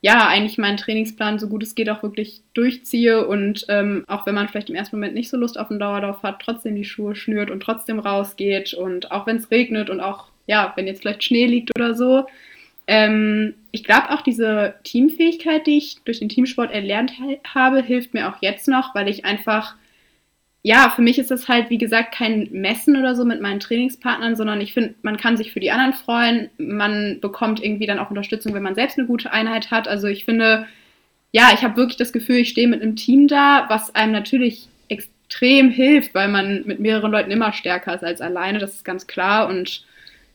ja, 0.03 0.27
eigentlich 0.27 0.57
meinen 0.57 0.75
Trainingsplan 0.75 1.39
so 1.39 1.48
gut 1.48 1.63
es 1.63 1.75
geht 1.75 1.89
auch 1.89 2.03
wirklich 2.03 2.41
durchziehe 2.53 3.25
und 3.25 3.65
ähm, 3.69 4.03
auch 4.07 4.25
wenn 4.25 4.36
man 4.36 4.50
vielleicht 4.50 4.69
im 4.69 4.75
ersten 4.75 4.98
Moment 4.98 5.13
nicht 5.13 5.29
so 5.29 5.38
Lust 5.38 5.57
auf 5.57 5.69
einen 5.69 5.79
Dauerlauf 5.79 6.24
hat, 6.24 6.41
trotzdem 6.41 6.75
die 6.75 6.83
Schuhe 6.83 7.15
schnürt 7.15 7.50
und 7.50 7.62
trotzdem 7.63 8.00
rausgeht 8.00 8.74
und 8.74 9.13
auch 9.13 9.25
wenn 9.25 9.38
es 9.38 9.50
regnet 9.50 9.89
und 9.89 10.01
auch, 10.01 10.27
ja, 10.45 10.74
wenn 10.75 10.88
jetzt 10.88 11.01
vielleicht 11.01 11.24
Schnee 11.24 11.45
liegt 11.45 11.72
oder 11.79 11.95
so. 11.95 12.25
Ähm, 12.86 13.53
ich 13.72 13.86
glaube 13.86 14.10
auch 14.10 14.19
diese 14.19 14.75
Teamfähigkeit, 14.83 15.65
die 15.65 15.77
ich 15.77 15.95
durch 16.03 16.19
den 16.19 16.27
Teamsport 16.27 16.74
erlernt 16.74 17.13
habe, 17.48 17.81
hilft 17.81 18.13
mir 18.13 18.27
auch 18.27 18.41
jetzt 18.41 18.67
noch, 18.67 18.93
weil 18.95 19.07
ich 19.07 19.24
einfach 19.24 19.75
ja, 20.65 20.89
für 20.96 21.01
mich 21.01 21.20
ist 21.20 21.29
das 21.29 21.50
halt, 21.50 21.70
wie 21.70 21.77
gesagt, 21.77 22.15
kein 22.15 22.48
Messen 22.51 22.96
oder 22.96 23.15
so 23.15 23.25
mit 23.25 23.41
meinen 23.41 23.60
Trainingspartnern, 23.60 24.38
sondern 24.38 24.62
ich 24.62 24.74
finde, 24.74 24.96
man 25.01 25.17
kann 25.17 25.36
sich 25.36 25.51
für 25.51 25.60
die 25.60 25.72
anderen 25.72 25.91
freuen. 25.91 26.50
Man 26.58 27.20
bekommt 27.20 27.62
irgendwie 27.62 27.86
dann 27.86 28.00
auch 28.00 28.10
Unterstützung, 28.10 28.53
wenn 28.53 28.63
man 28.63 28.74
selbst 28.74 28.98
eine 28.98 29.05
gute 29.05 29.34
Einheit 29.34 29.72
hat. 29.72 29.89
Also 29.89 30.08
ich 30.08 30.24
finde, 30.24 30.65
ja, 31.34 31.50
ich 31.53 31.63
habe 31.63 31.75
wirklich 31.75 31.98
das 31.98 32.13
Gefühl, 32.13 32.38
ich 32.38 32.50
stehe 32.50 32.70
mit 32.70 32.82
einem 32.82 32.96
Team 32.96 33.27
da, 33.27 33.65
was 33.67 33.93
einem 33.93 34.13
natürlich 34.13 34.70
extrem 34.88 35.70
hilft, 35.70 36.15
weil 36.15 36.29
man 36.29 36.63
mit 36.65 36.79
mehreren 36.79 37.12
Leuten 37.12 37.32
immer 37.32 37.51
stärker 37.51 37.93
ist 37.96 38.03
als 38.05 38.22
alleine. 38.22 38.60
Das 38.60 38.75
ist 38.75 38.86
ganz 38.86 39.05
klar. 39.05 39.50
Und 39.50 39.86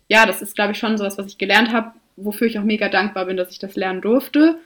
ja, 0.09 0.27
das 0.27 0.43
ist, 0.43 0.55
glaube 0.55 0.73
ich, 0.73 0.79
schon 0.79 0.99
sowas, 0.99 1.17
was 1.17 1.29
ich 1.29 1.39
gelernt 1.39 1.73
habe, 1.73 1.93
wofür 2.17 2.49
ich 2.49 2.59
auch 2.59 2.65
mega 2.65 2.91
dankbar 2.91 3.25
bin, 3.25 3.39
dass 3.39 3.51
ich 3.51 3.61
das 3.61 3.77
lernen 3.77 4.03
durfte. 4.03 4.59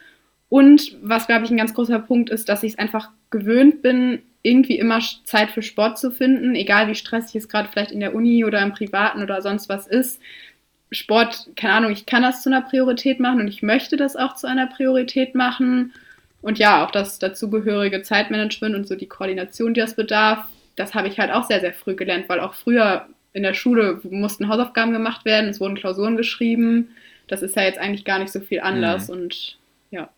Und 0.48 0.96
was, 1.02 1.28
glaube 1.28 1.44
ich, 1.44 1.52
ein 1.52 1.56
ganz 1.56 1.72
großer 1.72 2.00
Punkt 2.00 2.30
ist, 2.30 2.48
dass 2.48 2.64
ich 2.64 2.72
es 2.72 2.78
einfach 2.80 3.10
gewöhnt 3.30 3.80
bin, 3.80 4.22
irgendwie 4.42 4.78
immer 4.78 5.00
Zeit 5.24 5.50
für 5.50 5.62
Sport 5.62 5.98
zu 5.98 6.10
finden, 6.10 6.54
egal 6.54 6.88
wie 6.88 6.94
stressig 6.94 7.36
es 7.36 7.48
gerade 7.48 7.68
vielleicht 7.68 7.92
in 7.92 8.00
der 8.00 8.14
Uni 8.14 8.44
oder 8.44 8.60
im 8.60 8.72
Privaten 8.72 9.22
oder 9.22 9.40
sonst 9.40 9.68
was 9.68 9.86
ist. 9.86 10.20
Sport, 10.90 11.50
keine 11.56 11.74
Ahnung, 11.74 11.92
ich 11.92 12.06
kann 12.06 12.22
das 12.22 12.42
zu 12.42 12.50
einer 12.50 12.62
Priorität 12.62 13.20
machen 13.20 13.40
und 13.40 13.48
ich 13.48 13.62
möchte 13.62 13.96
das 13.96 14.16
auch 14.16 14.34
zu 14.34 14.46
einer 14.46 14.66
Priorität 14.66 15.34
machen. 15.34 15.92
Und 16.42 16.58
ja, 16.58 16.84
auch 16.84 16.90
das 16.90 17.18
dazugehörige 17.18 18.02
Zeitmanagement 18.02 18.74
und 18.74 18.86
so 18.86 18.96
die 18.96 19.06
Koordination, 19.06 19.74
die 19.74 19.80
das 19.80 19.94
bedarf, 19.94 20.44
das 20.76 20.94
habe 20.94 21.08
ich 21.08 21.18
halt 21.18 21.30
auch 21.30 21.44
sehr, 21.44 21.60
sehr 21.60 21.72
früh 21.72 21.94
gelernt, 21.94 22.28
weil 22.28 22.40
auch 22.40 22.54
früher 22.54 23.06
in 23.32 23.42
der 23.42 23.54
Schule 23.54 24.00
mussten 24.02 24.48
Hausaufgaben 24.48 24.92
gemacht 24.92 25.24
werden, 25.24 25.48
es 25.48 25.60
wurden 25.60 25.76
Klausuren 25.76 26.16
geschrieben. 26.16 26.90
Das 27.28 27.42
ist 27.42 27.56
ja 27.56 27.62
jetzt 27.62 27.78
eigentlich 27.78 28.04
gar 28.04 28.18
nicht 28.18 28.32
so 28.32 28.40
viel 28.40 28.60
anders 28.60 29.08
mhm. 29.08 29.14
und 29.14 29.58
ja. 29.90 30.10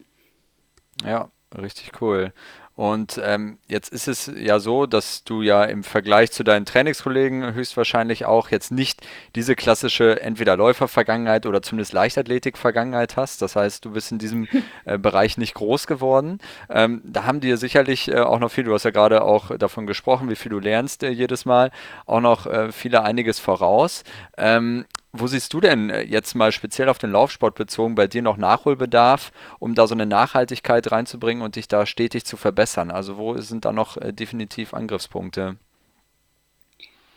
Ja, 1.05 1.31
richtig 1.57 2.01
cool. 2.01 2.33
Und 2.77 3.21
ähm, 3.23 3.59
jetzt 3.69 3.93
ist 3.93 4.09
es 4.09 4.31
ja 4.37 4.59
so, 4.59 4.87
dass 4.87 5.23
du 5.23 5.43
ja 5.43 5.63
im 5.63 5.85
Vergleich 5.85 6.33
zu 6.33 6.43
deinen 6.43 6.67
Trainingskollegen 6.67 7.55
höchstwahrscheinlich 7.55 8.25
auch 8.25 8.51
jetzt 8.51 8.73
nicht 8.73 9.07
diese 9.37 9.55
klassische 9.55 10.21
entweder 10.21 10.57
Läufer-Vergangenheit 10.57 11.47
oder 11.47 11.63
zumindest 11.63 11.93
Leichtathletik-Vergangenheit 11.93 13.17
hast. 13.17 13.43
Das 13.43 13.55
heißt, 13.55 13.85
du 13.85 13.93
bist 13.93 14.11
in 14.11 14.19
diesem 14.19 14.49
äh, 14.87 14.99
Bereich 14.99 15.39
nicht 15.39 15.55
groß 15.55 15.87
geworden. 15.87 16.41
Ähm, 16.69 17.01
da 17.05 17.25
haben 17.25 17.41
dir 17.41 17.59
sicherlich 17.59 18.11
äh, 18.11 18.19
auch 18.19 18.41
noch 18.41 18.51
viel, 18.51 18.65
du 18.65 18.75
hast 18.75 18.85
ja 18.85 18.91
gerade 18.91 19.23
auch 19.23 19.57
davon 19.57 19.87
gesprochen, 19.87 20.29
wie 20.29 20.37
viel 20.37 20.51
du 20.51 20.59
lernst 20.59 21.05
äh, 21.05 21.11
jedes 21.11 21.45
Mal, 21.45 21.71
auch 22.07 22.21
noch 22.21 22.47
äh, 22.47 22.73
viele 22.73 23.05
einiges 23.05 23.39
voraus. 23.39 24.03
Ähm, 24.37 24.85
wo 25.17 25.29
siehst 25.29 25.53
du 25.55 25.61
denn 25.61 25.91
äh, 25.91 26.03
jetzt 26.03 26.35
mal 26.35 26.51
speziell 26.51 26.89
auf 26.89 26.99
den 26.99 27.13
Laufsport 27.13 27.55
bezogen 27.55 27.95
bei 27.95 28.09
dir 28.09 28.21
noch 28.21 28.37
Nachholbedarf, 28.37 29.33
um 29.61 29.75
da 29.75 29.87
so 29.87 29.95
eine 29.95 30.07
Nachhaltigkeit 30.07 30.91
reinzubringen 30.91 31.43
und 31.43 31.55
dich 31.55 31.69
da 31.69 31.87
stetig 31.87 32.25
zu 32.25 32.37
verbessern? 32.37 32.91
Also 32.91 33.17
wo 33.17 33.39
sind 33.39 33.65
da 33.65 33.73
noch 33.73 33.97
äh, 33.97 34.13
definitiv 34.13 34.75
Angriffspunkte? 34.75 35.57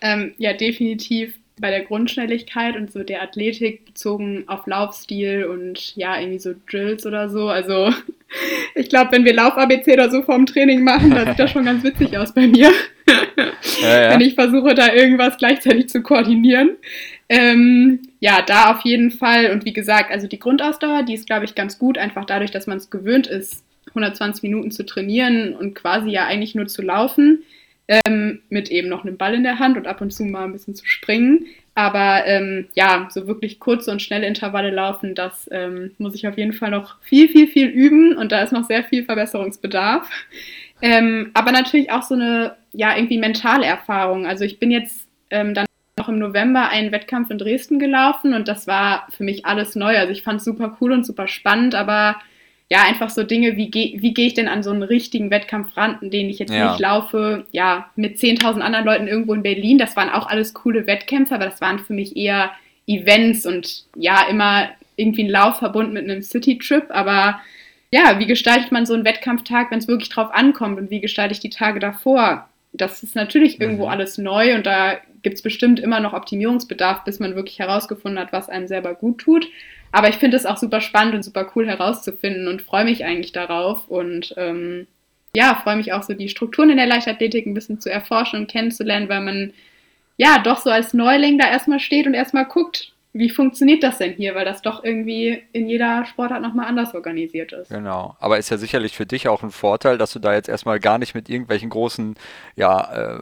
Ähm, 0.02 0.36
ja, 0.38 0.54
definitiv 0.54 1.40
bei 1.60 1.72
der 1.72 1.86
Grundschnelligkeit 1.86 2.76
und 2.76 2.92
so 2.92 3.04
der 3.04 3.24
Athletik 3.24 3.86
bezogen 3.86 4.44
auf 4.46 4.68
Laufstil 4.68 5.46
und 5.46 5.96
ja, 5.96 6.20
irgendwie 6.20 6.38
so 6.38 6.54
Drills 6.70 7.06
oder 7.08 7.30
so. 7.30 7.50
Also 7.50 7.92
ich 8.76 8.90
glaube, 8.90 9.12
wenn 9.12 9.26
wir 9.26 9.34
Lauf-ABC 9.34 9.94
oder 9.94 10.12
so 10.12 10.22
vorm 10.22 10.46
Training 10.46 10.84
machen, 10.84 11.12
dann 11.12 11.30
sieht 11.30 11.40
das 11.40 11.50
schon 11.50 11.66
ganz 11.66 11.84
witzig 11.84 12.16
aus 12.18 12.34
bei 12.34 12.48
mir. 12.48 12.72
Ja, 13.82 14.02
ja. 14.02 14.10
wenn 14.10 14.22
ich 14.22 14.34
versuche, 14.34 14.74
da 14.74 14.92
irgendwas 14.92 15.38
gleichzeitig 15.38 15.88
zu 15.88 16.02
koordinieren. 16.02 16.72
Ähm, 17.30 18.00
ja, 18.20 18.42
da 18.42 18.72
auf 18.72 18.82
jeden 18.82 19.12
Fall. 19.12 19.52
Und 19.52 19.66
wie 19.66 19.74
gesagt, 19.74 20.12
also 20.12 20.28
die 20.28 20.40
Grundausdauer, 20.40 21.04
die 21.04 21.14
ist, 21.14 21.28
glaube 21.28 21.46
ich, 21.46 21.56
ganz 21.56 21.78
gut, 21.78 21.98
einfach 21.98 22.26
dadurch, 22.26 22.52
dass 22.52 22.68
man 22.68 22.78
es 22.78 22.90
gewöhnt 22.90 23.28
ist, 23.28 23.66
120 23.90 24.44
Minuten 24.44 24.72
zu 24.72 24.86
trainieren 24.86 25.54
und 25.54 25.74
quasi 25.76 26.10
ja 26.10 26.26
eigentlich 26.26 26.56
nur 26.56 26.68
zu 26.68 26.82
laufen, 26.82 27.44
ähm, 27.88 28.42
mit 28.50 28.70
eben 28.70 28.90
noch 28.90 29.04
einem 29.04 29.18
Ball 29.18 29.34
in 29.34 29.44
der 29.44 29.60
Hand 29.60 29.78
und 29.78 29.88
ab 29.88 30.02
und 30.02 30.12
zu 30.12 30.24
mal 30.26 30.46
ein 30.46 30.54
bisschen 30.54 30.76
zu 30.76 30.86
springen. 30.86 31.46
Aber 31.76 32.26
ähm, 32.26 32.68
ja, 32.74 33.08
so 33.12 33.28
wirklich 33.28 33.60
kurze 33.60 33.92
und 33.92 34.02
schnelle 34.02 34.26
Intervalle 34.26 34.72
laufen, 34.72 35.14
das 35.14 35.48
ähm, 35.52 35.92
muss 36.00 36.16
ich 36.16 36.28
auf 36.28 36.36
jeden 36.38 36.54
Fall 36.54 36.72
noch 36.72 37.00
viel, 37.02 37.30
viel, 37.30 37.48
viel 37.48 37.68
üben 37.68 38.18
und 38.18 38.32
da 38.32 38.42
ist 38.42 38.52
noch 38.52 38.66
sehr 38.66 38.84
viel 38.84 39.04
Verbesserungsbedarf. 39.04 40.10
Ähm, 40.82 41.30
aber 41.36 41.52
natürlich 41.52 41.92
auch 41.92 42.02
so 42.02 42.16
eine, 42.16 42.56
ja, 42.74 42.96
irgendwie 42.96 43.20
mentale 43.20 43.66
Erfahrung. 43.66 44.26
Also 44.26 44.44
ich 44.44 44.58
bin 44.60 44.72
jetzt 44.72 45.08
ähm, 45.30 45.54
dann 45.54 45.67
noch 46.08 46.14
im 46.14 46.20
November 46.20 46.70
einen 46.70 46.92
Wettkampf 46.92 47.30
in 47.30 47.38
Dresden 47.38 47.80
gelaufen 47.80 48.34
und 48.34 48.48
das 48.48 48.68
war 48.68 49.08
für 49.10 49.24
mich 49.24 49.46
alles 49.46 49.76
neu. 49.76 49.98
Also 49.98 50.12
ich 50.12 50.24
fand 50.24 50.40
es 50.40 50.46
super 50.46 50.78
cool 50.80 50.92
und 50.92 51.06
super 51.06 51.28
spannend, 51.28 51.76
aber 51.76 52.18
ja, 52.70 52.84
einfach 52.84 53.10
so 53.10 53.24
Dinge, 53.24 53.56
wie, 53.56 53.72
ge 53.72 53.96
wie 54.02 54.14
gehe 54.14 54.28
ich 54.28 54.34
denn 54.34 54.50
an 54.50 54.62
so 54.62 54.72
einen 54.72 54.84
richtigen 54.84 55.32
Wettkampf 55.32 55.78
ran, 55.78 55.98
den 56.02 56.30
ich 56.30 56.40
jetzt 56.40 56.54
ja. 56.54 56.72
nicht 56.72 56.80
laufe, 56.80 57.46
ja, 57.52 57.90
mit 57.96 58.18
10.000 58.18 58.60
anderen 58.60 58.86
Leuten 58.86 59.08
irgendwo 59.08 59.34
in 59.34 59.44
Berlin. 59.44 59.78
Das 59.78 59.96
waren 59.96 60.10
auch 60.10 60.28
alles 60.28 60.54
coole 60.54 60.86
Wettkämpfe, 60.86 61.36
aber 61.36 61.46
das 61.46 61.62
waren 61.62 61.80
für 61.80 61.94
mich 61.94 62.18
eher 62.18 62.52
Events 62.86 63.46
und 63.46 63.86
ja, 63.96 64.28
immer 64.30 64.70
irgendwie 64.98 65.24
ein 65.24 65.30
Lauf 65.30 65.60
verbunden 65.60 65.94
mit 65.94 66.04
einem 66.04 66.22
City-Trip, 66.22 66.86
aber 66.90 67.40
ja, 67.92 68.20
wie 68.20 68.26
gestaltet 68.26 68.72
man 68.72 68.86
so 68.86 68.94
einen 68.94 69.06
Wettkampftag, 69.06 69.72
wenn 69.72 69.80
es 69.80 69.88
wirklich 69.88 70.10
drauf 70.10 70.34
ankommt 70.34 70.78
und 70.78 70.90
wie 70.90 71.00
gestalte 71.00 71.34
ich 71.34 71.40
die 71.40 71.50
Tage 71.50 71.80
davor? 71.80 72.50
Das 72.74 73.02
ist 73.02 73.16
natürlich 73.16 73.62
irgendwo 73.62 73.86
mhm. 73.86 73.92
alles 73.92 74.18
neu 74.18 74.56
und 74.56 74.66
da 74.66 74.98
gibt 75.28 75.36
es 75.36 75.42
bestimmt 75.42 75.82
immer 75.82 76.00
noch 76.00 76.14
Optimierungsbedarf, 76.14 77.04
bis 77.04 77.20
man 77.20 77.36
wirklich 77.36 77.60
herausgefunden 77.60 78.18
hat, 78.18 78.32
was 78.32 78.48
einem 78.48 78.66
selber 78.66 78.96
gut 78.96 79.18
tut. 79.18 79.46
Aber 79.92 80.08
ich 80.08 80.16
finde 80.16 80.38
es 80.38 80.46
auch 80.46 80.56
super 80.56 80.80
spannend 80.80 81.16
und 81.16 81.24
super 81.24 81.52
cool 81.54 81.68
herauszufinden 81.68 82.48
und 82.48 82.62
freue 82.62 82.86
mich 82.86 83.04
eigentlich 83.04 83.34
darauf 83.34 83.90
und 83.90 84.34
ähm, 84.38 84.88
ja, 85.36 85.60
freue 85.62 85.76
mich 85.76 85.92
auch 85.92 86.04
so 86.04 86.14
die 86.14 86.30
Strukturen 86.30 86.70
in 86.70 86.78
der 86.78 86.88
Leichtathletik 86.88 87.46
ein 87.46 87.54
bisschen 87.54 87.82
zu 87.82 87.92
erforschen 87.92 88.40
und 88.40 88.50
kennenzulernen, 88.50 89.10
weil 89.10 89.20
man 89.20 89.54
ja 90.16 90.40
doch 90.40 90.60
so 90.62 90.70
als 90.70 90.94
Neuling 90.94 91.38
da 91.38 91.50
erstmal 91.50 91.82
steht 91.82 92.08
und 92.08 92.14
erstmal 92.14 92.46
guckt, 92.46 92.94
wie 93.18 93.30
funktioniert 93.30 93.84
das 93.84 93.98
denn 93.98 94.14
hier? 94.14 94.36
Weil 94.36 94.46
das 94.46 94.62
doch 94.62 94.84
irgendwie 94.84 95.44
in 95.52 95.68
jeder 95.68 96.06
Sportart 96.06 96.42
nochmal 96.42 96.68
anders 96.68 96.94
organisiert 96.94 97.52
ist. 97.52 97.70
Genau. 97.70 98.16
Aber 98.20 98.38
ist 98.38 98.50
ja 98.50 98.58
sicherlich 98.58 98.96
für 98.96 99.06
dich 99.06 99.28
auch 99.28 99.44
ein 99.44 99.52
Vorteil, 99.52 99.98
dass 99.98 100.14
du 100.14 100.20
da 100.20 100.34
jetzt 100.34 100.50
erstmal 100.50 100.80
gar 100.80 100.98
nicht 100.98 101.16
mit 101.16 101.30
irgendwelchen 101.30 101.70
großen 101.70 102.16
ja, 102.56 103.16
äh, 103.16 103.20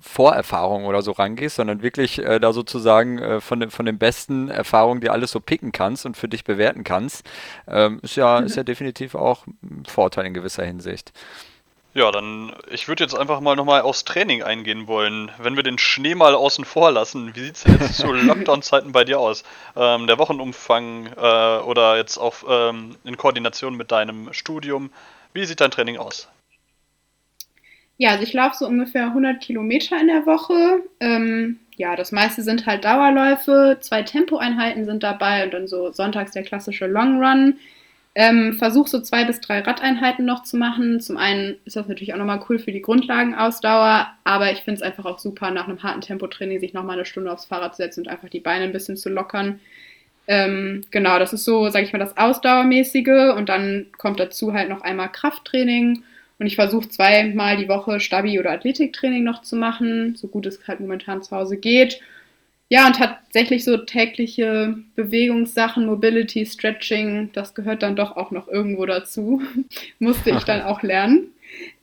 Vorerfahrungen 0.00 0.86
oder 0.86 1.02
so 1.02 1.12
rangehst, 1.12 1.56
sondern 1.56 1.82
wirklich 1.82 2.18
äh, 2.18 2.38
da 2.38 2.52
sozusagen 2.52 3.18
äh, 3.18 3.40
von, 3.40 3.60
de, 3.60 3.70
von 3.70 3.86
den 3.86 3.98
besten 3.98 4.48
Erfahrungen 4.48 5.00
dir 5.00 5.12
alles 5.12 5.30
so 5.30 5.40
picken 5.40 5.72
kannst 5.72 6.06
und 6.06 6.16
für 6.16 6.28
dich 6.28 6.44
bewerten 6.44 6.84
kannst. 6.84 7.28
Ähm, 7.66 8.00
ist, 8.02 8.16
ja, 8.16 8.40
mhm. 8.40 8.46
ist 8.46 8.56
ja 8.56 8.64
definitiv 8.64 9.14
auch 9.14 9.46
ein 9.62 9.84
Vorteil 9.86 10.26
in 10.26 10.34
gewisser 10.34 10.64
Hinsicht. 10.64 11.12
Ja, 11.98 12.12
dann, 12.12 12.52
ich 12.70 12.86
würde 12.86 13.02
jetzt 13.02 13.16
einfach 13.16 13.40
mal 13.40 13.56
nochmal 13.56 13.80
aufs 13.80 14.04
Training 14.04 14.44
eingehen 14.44 14.86
wollen. 14.86 15.32
Wenn 15.36 15.56
wir 15.56 15.64
den 15.64 15.78
Schnee 15.78 16.14
mal 16.14 16.36
außen 16.36 16.64
vor 16.64 16.92
lassen, 16.92 17.34
wie 17.34 17.40
sieht 17.40 17.56
es 17.56 17.64
denn 17.64 17.76
jetzt 17.80 17.96
zu 17.96 18.12
Lockdown-Zeiten 18.12 18.92
bei 18.92 19.02
dir 19.02 19.18
aus? 19.18 19.42
Ähm, 19.74 20.06
der 20.06 20.16
Wochenumfang 20.16 21.06
äh, 21.16 21.58
oder 21.58 21.96
jetzt 21.96 22.16
auch 22.16 22.36
ähm, 22.48 22.94
in 23.02 23.16
Koordination 23.16 23.74
mit 23.74 23.90
deinem 23.90 24.32
Studium, 24.32 24.90
wie 25.32 25.44
sieht 25.44 25.60
dein 25.60 25.72
Training 25.72 25.96
aus? 25.96 26.28
Ja, 27.96 28.10
also 28.10 28.22
ich 28.22 28.32
laufe 28.32 28.54
so 28.58 28.68
ungefähr 28.68 29.06
100 29.06 29.40
Kilometer 29.40 30.00
in 30.00 30.06
der 30.06 30.24
Woche. 30.24 30.84
Ähm, 31.00 31.58
ja, 31.74 31.96
das 31.96 32.12
meiste 32.12 32.42
sind 32.42 32.64
halt 32.64 32.84
Dauerläufe, 32.84 33.78
zwei 33.80 34.04
Tempoeinheiten 34.04 34.84
sind 34.84 35.02
dabei 35.02 35.42
und 35.42 35.52
dann 35.52 35.66
so 35.66 35.90
sonntags 35.90 36.30
der 36.30 36.44
klassische 36.44 36.86
Long 36.86 37.20
Run. 37.20 37.58
Ähm, 38.20 38.54
Versuche 38.54 38.88
so 38.88 39.00
zwei 39.00 39.24
bis 39.24 39.40
drei 39.40 39.60
Radeinheiten 39.60 40.24
noch 40.24 40.42
zu 40.42 40.56
machen. 40.56 40.98
Zum 40.98 41.16
einen 41.16 41.54
ist 41.64 41.76
das 41.76 41.86
natürlich 41.86 42.14
auch 42.14 42.18
nochmal 42.18 42.44
cool 42.48 42.58
für 42.58 42.72
die 42.72 42.82
Grundlagenausdauer, 42.82 44.08
aber 44.24 44.50
ich 44.50 44.62
finde 44.62 44.78
es 44.78 44.82
einfach 44.82 45.04
auch 45.04 45.20
super, 45.20 45.52
nach 45.52 45.68
einem 45.68 45.84
harten 45.84 46.00
Tempotraining 46.00 46.58
sich 46.58 46.72
nochmal 46.72 46.96
eine 46.96 47.04
Stunde 47.04 47.30
aufs 47.30 47.44
Fahrrad 47.44 47.76
zu 47.76 47.82
setzen 47.82 48.00
und 48.00 48.08
einfach 48.08 48.28
die 48.28 48.40
Beine 48.40 48.64
ein 48.64 48.72
bisschen 48.72 48.96
zu 48.96 49.08
lockern. 49.08 49.60
Ähm, 50.26 50.82
genau, 50.90 51.20
das 51.20 51.32
ist 51.32 51.44
so, 51.44 51.68
sage 51.68 51.84
ich 51.84 51.92
mal, 51.92 52.00
das 52.00 52.16
Ausdauermäßige 52.16 53.36
und 53.36 53.48
dann 53.48 53.86
kommt 53.98 54.18
dazu 54.18 54.52
halt 54.52 54.68
noch 54.68 54.80
einmal 54.80 55.12
Krafttraining 55.12 56.02
und 56.40 56.46
ich 56.46 56.56
versuche 56.56 56.88
zweimal 56.88 57.56
die 57.56 57.68
Woche 57.68 58.00
Stabi- 58.00 58.40
oder 58.40 58.50
Athletiktraining 58.50 59.22
noch 59.22 59.42
zu 59.42 59.54
machen, 59.54 60.16
so 60.16 60.26
gut 60.26 60.44
es 60.46 60.66
halt 60.66 60.80
momentan 60.80 61.22
zu 61.22 61.36
Hause 61.36 61.56
geht. 61.56 62.00
Ja, 62.70 62.86
und 62.86 62.96
tatsächlich 62.96 63.64
so 63.64 63.78
tägliche 63.78 64.76
Bewegungssachen, 64.94 65.86
Mobility, 65.86 66.44
Stretching, 66.44 67.30
das 67.32 67.54
gehört 67.54 67.82
dann 67.82 67.96
doch 67.96 68.16
auch 68.16 68.30
noch 68.30 68.46
irgendwo 68.48 68.84
dazu. 68.84 69.42
Musste 69.98 70.30
ich 70.30 70.44
dann 70.44 70.62
auch 70.64 70.82
lernen. 70.82 71.32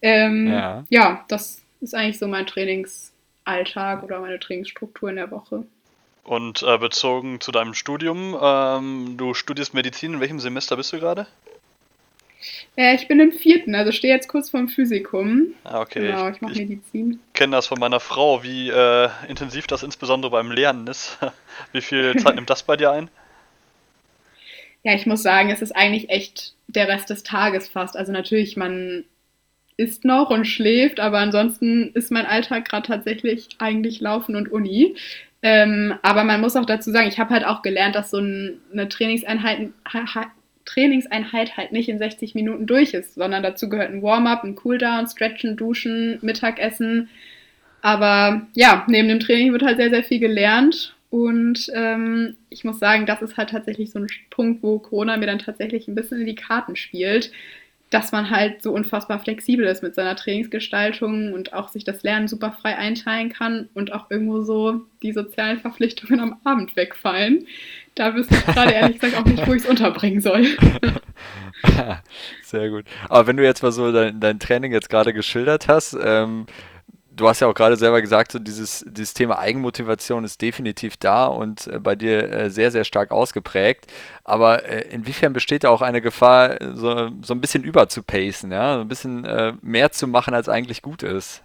Ähm, 0.01 0.47
ja. 0.47 0.83
ja, 0.89 1.25
das 1.27 1.63
ist 1.81 1.95
eigentlich 1.95 2.19
so 2.19 2.27
mein 2.27 2.45
Trainingsalltag 2.45 4.03
oder 4.03 4.19
meine 4.19 4.39
Trainingsstruktur 4.39 5.09
in 5.09 5.15
der 5.15 5.31
Woche. 5.31 5.65
Und 6.23 6.63
äh, 6.63 6.77
bezogen 6.77 7.39
zu 7.39 7.51
deinem 7.51 7.73
Studium, 7.73 8.35
ähm, 8.39 9.15
du 9.17 9.33
studierst 9.33 9.73
Medizin, 9.73 10.15
in 10.15 10.19
welchem 10.19 10.39
Semester 10.39 10.75
bist 10.75 10.93
du 10.93 10.99
gerade? 10.99 11.27
Äh, 12.75 12.95
ich 12.95 13.07
bin 13.07 13.19
im 13.19 13.31
vierten, 13.31 13.75
also 13.75 13.91
stehe 13.91 14.13
jetzt 14.13 14.27
kurz 14.27 14.49
vorm 14.49 14.67
Physikum. 14.67 15.53
Ah, 15.63 15.81
okay. 15.81 16.07
Genau, 16.07 16.27
ich, 16.29 16.35
ich 16.35 16.41
mache 16.41 16.55
Medizin. 16.55 17.19
Ich 17.27 17.33
kenne 17.33 17.55
das 17.55 17.67
von 17.67 17.79
meiner 17.79 17.99
Frau, 17.99 18.43
wie 18.43 18.69
äh, 18.69 19.09
intensiv 19.27 19.67
das 19.67 19.83
insbesondere 19.83 20.31
beim 20.31 20.51
Lernen 20.51 20.87
ist. 20.87 21.17
wie 21.71 21.81
viel 21.81 22.15
Zeit 22.17 22.35
nimmt 22.35 22.49
das 22.49 22.63
bei 22.63 22.77
dir 22.77 22.91
ein? 22.91 23.09
Ja, 24.83 24.93
ich 24.93 25.05
muss 25.05 25.23
sagen, 25.23 25.49
es 25.49 25.61
ist 25.61 25.75
eigentlich 25.75 26.09
echt 26.09 26.53
der 26.67 26.87
Rest 26.87 27.09
des 27.09 27.23
Tages 27.23 27.67
fast. 27.67 27.97
Also 27.97 28.11
natürlich, 28.11 28.55
man 28.55 29.05
isst 29.77 30.05
noch 30.05 30.29
und 30.29 30.45
schläft, 30.45 30.99
aber 30.99 31.19
ansonsten 31.19 31.91
ist 31.93 32.11
mein 32.11 32.25
Alltag 32.25 32.65
gerade 32.65 32.87
tatsächlich 32.87 33.49
eigentlich 33.59 33.99
Laufen 33.99 34.35
und 34.35 34.51
Uni. 34.51 34.95
Ähm, 35.41 35.95
aber 36.01 36.23
man 36.23 36.41
muss 36.41 36.55
auch 36.55 36.65
dazu 36.65 36.91
sagen, 36.91 37.07
ich 37.07 37.19
habe 37.19 37.33
halt 37.33 37.45
auch 37.45 37.61
gelernt, 37.61 37.95
dass 37.95 38.09
so 38.09 38.17
eine 38.17 38.89
Trainingseinheit 38.89 39.69
Trainingseinheit 40.65 41.57
halt 41.57 41.71
nicht 41.71 41.89
in 41.89 41.99
60 41.99 42.35
Minuten 42.35 42.65
durch 42.65 42.93
ist, 42.93 43.15
sondern 43.15 43.43
dazu 43.43 43.69
gehört 43.69 43.91
ein 43.91 44.01
Warm-up, 44.01 44.43
ein 44.43 44.55
Cooldown, 44.55 45.07
Stretchen, 45.07 45.55
Duschen, 45.55 46.17
Mittagessen. 46.21 47.09
Aber 47.81 48.47
ja, 48.55 48.83
neben 48.87 49.07
dem 49.07 49.19
Training 49.19 49.51
wird 49.51 49.63
halt 49.63 49.77
sehr, 49.77 49.91
sehr 49.91 50.03
viel 50.03 50.19
gelernt. 50.19 50.95
Und 51.11 51.71
ähm, 51.73 52.35
ich 52.49 52.63
muss 52.63 52.79
sagen, 52.79 53.05
das 53.05 53.21
ist 53.21 53.37
halt 53.37 53.51
tatsächlich 53.51 53.91
so 53.91 53.99
ein 53.99 54.07
Punkt, 54.31 54.63
wo 54.63 54.79
Corona 54.79 55.15
mir 55.17 55.27
dann 55.27 55.39
tatsächlich 55.39 55.87
ein 55.87 55.95
bisschen 55.95 56.19
in 56.19 56.25
die 56.25 56.35
Karten 56.35 56.75
spielt, 56.75 57.31
dass 57.95 58.11
man 58.11 58.29
halt 58.29 58.61
so 58.61 58.73
unfassbar 58.73 59.19
flexibel 59.19 59.65
ist 59.65 59.81
mit 59.81 59.95
seiner 59.95 60.17
Trainingsgestaltung 60.17 61.31
und 61.31 61.53
auch 61.53 61.69
sich 61.69 61.85
das 61.85 62.03
Lernen 62.03 62.27
super 62.27 62.51
frei 62.51 62.75
einteilen 62.75 63.29
kann 63.29 63.69
und 63.73 63.93
auch 63.93 64.11
irgendwo 64.11 64.41
so 64.41 64.81
die 65.01 65.13
sozialen 65.13 65.59
Verpflichtungen 65.59 66.19
am 66.19 66.37
Abend 66.43 66.75
wegfallen. 66.75 67.47
Da 67.95 68.13
wüsste 68.13 68.35
ich 68.35 68.45
gerade 68.45 68.73
ehrlich 68.73 68.99
gesagt 68.99 69.17
auch 69.17 69.23
nicht, 69.23 69.47
wo 69.47 69.53
ich 69.53 69.63
es 69.63 69.69
unterbringen 69.69 70.19
soll. 70.19 70.45
Sehr 72.43 72.69
gut. 72.69 72.83
Aber 73.07 73.27
wenn 73.27 73.37
du 73.37 73.45
jetzt 73.45 73.63
mal 73.63 73.71
so 73.71 73.89
dein, 73.93 74.19
dein 74.19 74.39
Training 74.39 74.73
jetzt 74.73 74.89
gerade 74.89 75.13
geschildert 75.13 75.69
hast, 75.69 75.97
ähm, 76.03 76.47
du 77.15 77.27
hast 77.27 77.39
ja 77.39 77.47
auch 77.47 77.53
gerade 77.53 77.77
selber 77.77 78.01
gesagt, 78.01 78.31
so 78.31 78.39
dieses, 78.39 78.85
dieses 78.87 79.13
Thema 79.13 79.39
Eigenmotivation 79.39 80.23
ist 80.23 80.41
definitiv 80.41 80.97
da 80.97 81.25
und 81.25 81.67
äh, 81.67 81.79
bei 81.79 81.95
dir 81.95 82.31
äh, 82.31 82.49
sehr, 82.49 82.71
sehr 82.71 82.83
stark 82.83 83.11
ausgeprägt. 83.11 83.87
Aber 84.23 84.65
äh, 84.65 84.87
inwiefern 84.89 85.33
besteht 85.33 85.63
da 85.63 85.69
auch 85.69 85.81
eine 85.81 86.01
Gefahr, 86.01 86.57
so, 86.75 87.09
so 87.21 87.33
ein 87.33 87.41
bisschen 87.41 87.63
überzupacen, 87.63 88.51
ja? 88.51 88.75
so 88.75 88.81
ein 88.81 88.87
bisschen 88.87 89.25
mehr 89.61 89.91
zu 89.91 90.07
machen, 90.07 90.33
als 90.33 90.49
eigentlich 90.49 90.81
gut 90.81 91.03
ist? 91.03 91.43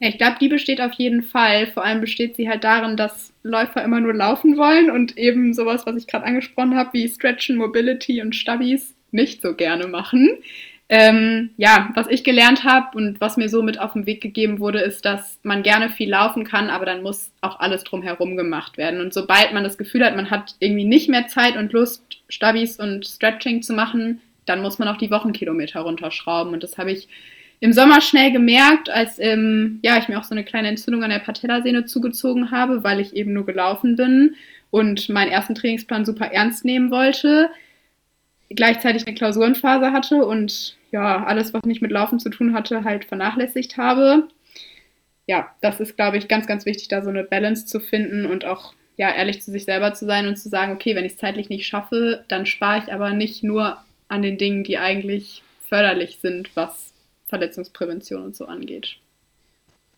Ich 0.00 0.16
glaube, 0.16 0.36
die 0.40 0.48
besteht 0.48 0.80
auf 0.80 0.92
jeden 0.92 1.22
Fall. 1.22 1.66
Vor 1.68 1.84
allem 1.84 2.00
besteht 2.00 2.36
sie 2.36 2.48
halt 2.48 2.62
darin, 2.64 2.96
dass 2.96 3.32
Läufer 3.42 3.82
immer 3.82 4.00
nur 4.00 4.14
laufen 4.14 4.56
wollen 4.56 4.90
und 4.90 5.18
eben 5.18 5.54
sowas, 5.54 5.86
was 5.86 5.96
ich 5.96 6.06
gerade 6.06 6.24
angesprochen 6.24 6.76
habe, 6.76 6.90
wie 6.92 7.08
Stretchen, 7.08 7.56
Mobility 7.56 8.22
und 8.22 8.34
Stabis 8.36 8.94
nicht 9.10 9.42
so 9.42 9.54
gerne 9.54 9.86
machen. 9.86 10.38
Ähm, 10.90 11.50
ja, 11.58 11.90
was 11.94 12.06
ich 12.08 12.24
gelernt 12.24 12.64
habe 12.64 12.96
und 12.96 13.20
was 13.20 13.36
mir 13.36 13.50
so 13.50 13.62
mit 13.62 13.78
auf 13.78 13.92
den 13.92 14.06
Weg 14.06 14.22
gegeben 14.22 14.58
wurde, 14.58 14.80
ist, 14.80 15.04
dass 15.04 15.38
man 15.42 15.62
gerne 15.62 15.90
viel 15.90 16.08
laufen 16.08 16.44
kann, 16.44 16.70
aber 16.70 16.86
dann 16.86 17.02
muss 17.02 17.30
auch 17.42 17.60
alles 17.60 17.84
drumherum 17.84 18.38
gemacht 18.38 18.78
werden. 18.78 19.00
Und 19.00 19.12
sobald 19.12 19.52
man 19.52 19.64
das 19.64 19.76
Gefühl 19.76 20.02
hat, 20.02 20.16
man 20.16 20.30
hat 20.30 20.54
irgendwie 20.60 20.86
nicht 20.86 21.10
mehr 21.10 21.26
Zeit 21.26 21.56
und 21.56 21.72
Lust, 21.72 22.02
Stabis 22.30 22.78
und 22.78 23.06
Stretching 23.06 23.60
zu 23.62 23.74
machen, 23.74 24.22
dann 24.46 24.62
muss 24.62 24.78
man 24.78 24.88
auch 24.88 24.96
die 24.96 25.10
Wochenkilometer 25.10 25.80
runterschrauben. 25.80 26.54
Und 26.54 26.62
das 26.62 26.78
habe 26.78 26.92
ich 26.92 27.06
im 27.60 27.74
Sommer 27.74 28.00
schnell 28.00 28.32
gemerkt, 28.32 28.88
als 28.88 29.18
ähm, 29.18 29.80
ja, 29.82 29.98
ich 29.98 30.08
mir 30.08 30.18
auch 30.18 30.24
so 30.24 30.34
eine 30.34 30.44
kleine 30.44 30.68
Entzündung 30.68 31.02
an 31.02 31.10
der 31.10 31.18
Patellasehne 31.18 31.84
zugezogen 31.84 32.50
habe, 32.50 32.82
weil 32.82 33.00
ich 33.00 33.14
eben 33.14 33.34
nur 33.34 33.44
gelaufen 33.44 33.96
bin 33.96 34.36
und 34.70 35.08
meinen 35.08 35.30
ersten 35.30 35.54
Trainingsplan 35.54 36.04
super 36.04 36.26
ernst 36.26 36.64
nehmen 36.64 36.90
wollte, 36.90 37.50
gleichzeitig 38.50 39.06
eine 39.06 39.16
Klausurenphase 39.16 39.92
hatte 39.92 40.24
und 40.24 40.76
ja, 40.90 41.24
alles, 41.24 41.52
was 41.52 41.64
nicht 41.64 41.82
mit 41.82 41.90
Laufen 41.90 42.18
zu 42.18 42.30
tun 42.30 42.54
hatte, 42.54 42.84
halt 42.84 43.04
vernachlässigt 43.04 43.76
habe. 43.76 44.28
Ja, 45.26 45.54
das 45.60 45.80
ist, 45.80 45.96
glaube 45.96 46.16
ich, 46.16 46.28
ganz, 46.28 46.46
ganz 46.46 46.64
wichtig, 46.64 46.88
da 46.88 47.02
so 47.02 47.10
eine 47.10 47.24
Balance 47.24 47.66
zu 47.66 47.80
finden 47.80 48.24
und 48.24 48.44
auch 48.44 48.72
ja, 48.96 49.12
ehrlich 49.12 49.42
zu 49.42 49.52
sich 49.52 49.64
selber 49.64 49.94
zu 49.94 50.06
sein 50.06 50.26
und 50.26 50.36
zu 50.36 50.48
sagen, 50.48 50.72
okay, 50.72 50.96
wenn 50.96 51.04
ich 51.04 51.12
es 51.12 51.18
zeitlich 51.18 51.48
nicht 51.48 51.66
schaffe, 51.66 52.24
dann 52.28 52.46
spare 52.46 52.82
ich 52.84 52.92
aber 52.92 53.10
nicht 53.10 53.44
nur 53.44 53.78
an 54.08 54.22
den 54.22 54.38
Dingen, 54.38 54.64
die 54.64 54.76
eigentlich 54.78 55.42
förderlich 55.68 56.18
sind, 56.20 56.50
was 56.56 56.92
Verletzungsprävention 57.28 58.24
und 58.24 58.34
so 58.34 58.46
angeht. 58.46 58.96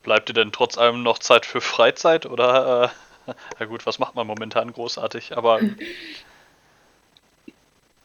Bleibt 0.03 0.29
dir 0.29 0.35
denn 0.35 0.53
trotz 0.53 0.77
allem 0.77 1.03
noch 1.03 1.19
Zeit 1.19 1.47
für 1.47 1.61
Freizeit 1.61 2.27
oder 2.27 2.93
äh, 3.27 3.33
na 3.59 3.67
gut, 3.67 3.87
was 3.87 3.99
macht 3.99 4.15
man 4.15 4.27
momentan 4.27 4.73
großartig, 4.73 5.37
aber 5.37 5.61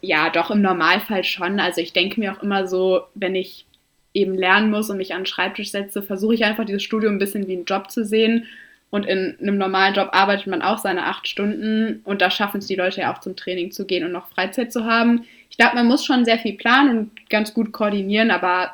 ja, 0.06 0.30
doch 0.30 0.50
im 0.50 0.62
Normalfall 0.62 1.24
schon. 1.24 1.60
Also 1.60 1.80
ich 1.80 1.92
denke 1.92 2.20
mir 2.20 2.32
auch 2.32 2.42
immer 2.42 2.66
so, 2.66 3.02
wenn 3.14 3.34
ich 3.34 3.66
eben 4.14 4.34
lernen 4.34 4.70
muss 4.70 4.88
und 4.88 4.96
mich 4.96 5.12
an 5.12 5.20
den 5.20 5.26
Schreibtisch 5.26 5.70
setze, 5.70 6.02
versuche 6.02 6.34
ich 6.34 6.44
einfach 6.44 6.64
dieses 6.64 6.82
Studium 6.82 7.14
ein 7.14 7.18
bisschen 7.18 7.46
wie 7.46 7.54
einen 7.54 7.66
Job 7.66 7.90
zu 7.90 8.04
sehen. 8.04 8.46
Und 8.88 9.04
in 9.04 9.36
einem 9.40 9.58
normalen 9.58 9.94
Job 9.94 10.10
arbeitet 10.12 10.46
man 10.46 10.62
auch 10.62 10.78
seine 10.78 11.04
acht 11.04 11.26
Stunden 11.28 12.00
und 12.04 12.22
da 12.22 12.30
schaffen 12.30 12.58
es 12.58 12.66
die 12.66 12.76
Leute 12.76 13.00
ja 13.00 13.12
auch 13.12 13.20
zum 13.20 13.36
Training 13.36 13.72
zu 13.72 13.84
gehen 13.84 14.04
und 14.04 14.12
noch 14.12 14.28
Freizeit 14.28 14.72
zu 14.72 14.84
haben. 14.84 15.26
Ich 15.50 15.58
glaube, 15.58 15.74
man 15.74 15.86
muss 15.86 16.04
schon 16.04 16.24
sehr 16.24 16.38
viel 16.38 16.54
planen 16.54 16.98
und 16.98 17.28
ganz 17.28 17.52
gut 17.52 17.72
koordinieren, 17.72 18.30
aber 18.30 18.72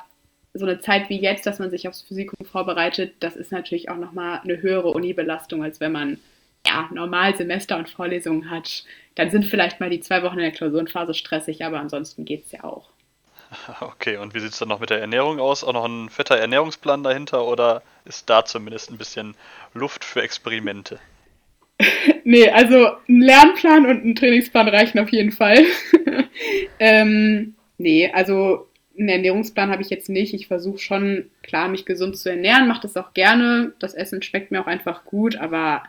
so 0.55 0.67
eine 0.67 0.81
Zeit 0.81 1.09
wie 1.09 1.19
jetzt, 1.19 1.47
dass 1.47 1.59
man 1.59 1.71
sich 1.71 1.89
aufs 1.89 2.03
Physikum 2.03 2.47
vorbereitet, 2.47 3.15
das 3.21 3.37
ist 3.37 3.53
natürlich 3.53 3.89
auch 3.89 3.97
nochmal 3.97 4.41
eine 4.45 4.61
höhere 4.61 4.91
Uni-Belastung, 4.91 5.65
als 5.65 5.81
wenn 5.81 5.93
man 5.93 6.19
ja, 6.67 6.89
normal 6.93 7.37
Semester 7.37 7.77
und 7.77 7.89
Vorlesungen 7.89 8.51
hat. 8.51 8.85
Dann 9.15 9.31
sind 9.31 9.45
vielleicht 9.45 9.81
mal 9.81 9.91
die 9.91 10.01
zwei 10.01 10.23
Wochen 10.23 10.39
in 10.39 10.45
der 10.45 10.53
Klausurenphase 10.53 11.15
stressig, 11.15 11.65
aber 11.65 11.81
ansonsten 11.81 12.25
geht 12.25 12.47
es 12.47 12.53
ja 12.53 12.65
auch. 12.65 12.89
Okay, 13.81 14.17
und 14.17 14.35
wie 14.35 14.41
sieht 14.41 14.53
es 14.53 14.59
dann 14.59 14.69
noch 14.69 14.81
mit 14.81 14.91
der 14.91 15.01
Ernährung 15.01 15.39
aus? 15.39 15.63
Auch 15.63 15.75
noch 15.75 15.85
ein 15.85 16.09
fetter 16.09 16.39
Ernährungsplan 16.39 17.03
dahinter 17.03 17.47
oder 17.47 17.83
ist 18.05 18.31
da 18.31 18.45
zumindest 18.45 18.91
ein 18.91 18.97
bisschen 18.97 19.35
Luft 19.75 20.05
für 20.05 20.23
Experimente? 20.23 20.99
nee, 22.25 22.49
also 22.49 22.93
ein 23.09 23.21
Lernplan 23.21 23.87
und 23.87 24.05
ein 24.05 24.15
Trainingsplan 24.15 24.69
reichen 24.69 24.99
auf 24.99 25.11
jeden 25.11 25.33
Fall. 25.33 25.65
ähm, 26.79 27.55
nee, 27.79 28.11
also 28.13 28.69
einen 28.99 29.09
Ernährungsplan 29.09 29.71
habe 29.71 29.83
ich 29.83 29.91
jetzt 29.91 30.09
nicht. 30.09 30.35
Ich 30.35 30.47
versuche 30.47 30.79
schon, 30.79 31.31
klar, 31.43 31.69
mich 31.69 31.87
gesund 31.87 32.17
zu 32.17 32.31
ernähren, 32.31 32.69
mache 32.69 32.83
das 32.83 32.97
auch 32.97 33.15
gerne. 33.15 33.73
Das 33.79 33.95
Essen 33.95 34.23
schmeckt 34.23 34.51
mir 34.51 34.61
auch 34.61 34.67
einfach 34.67 35.05
gut, 35.05 35.37
aber 35.37 35.83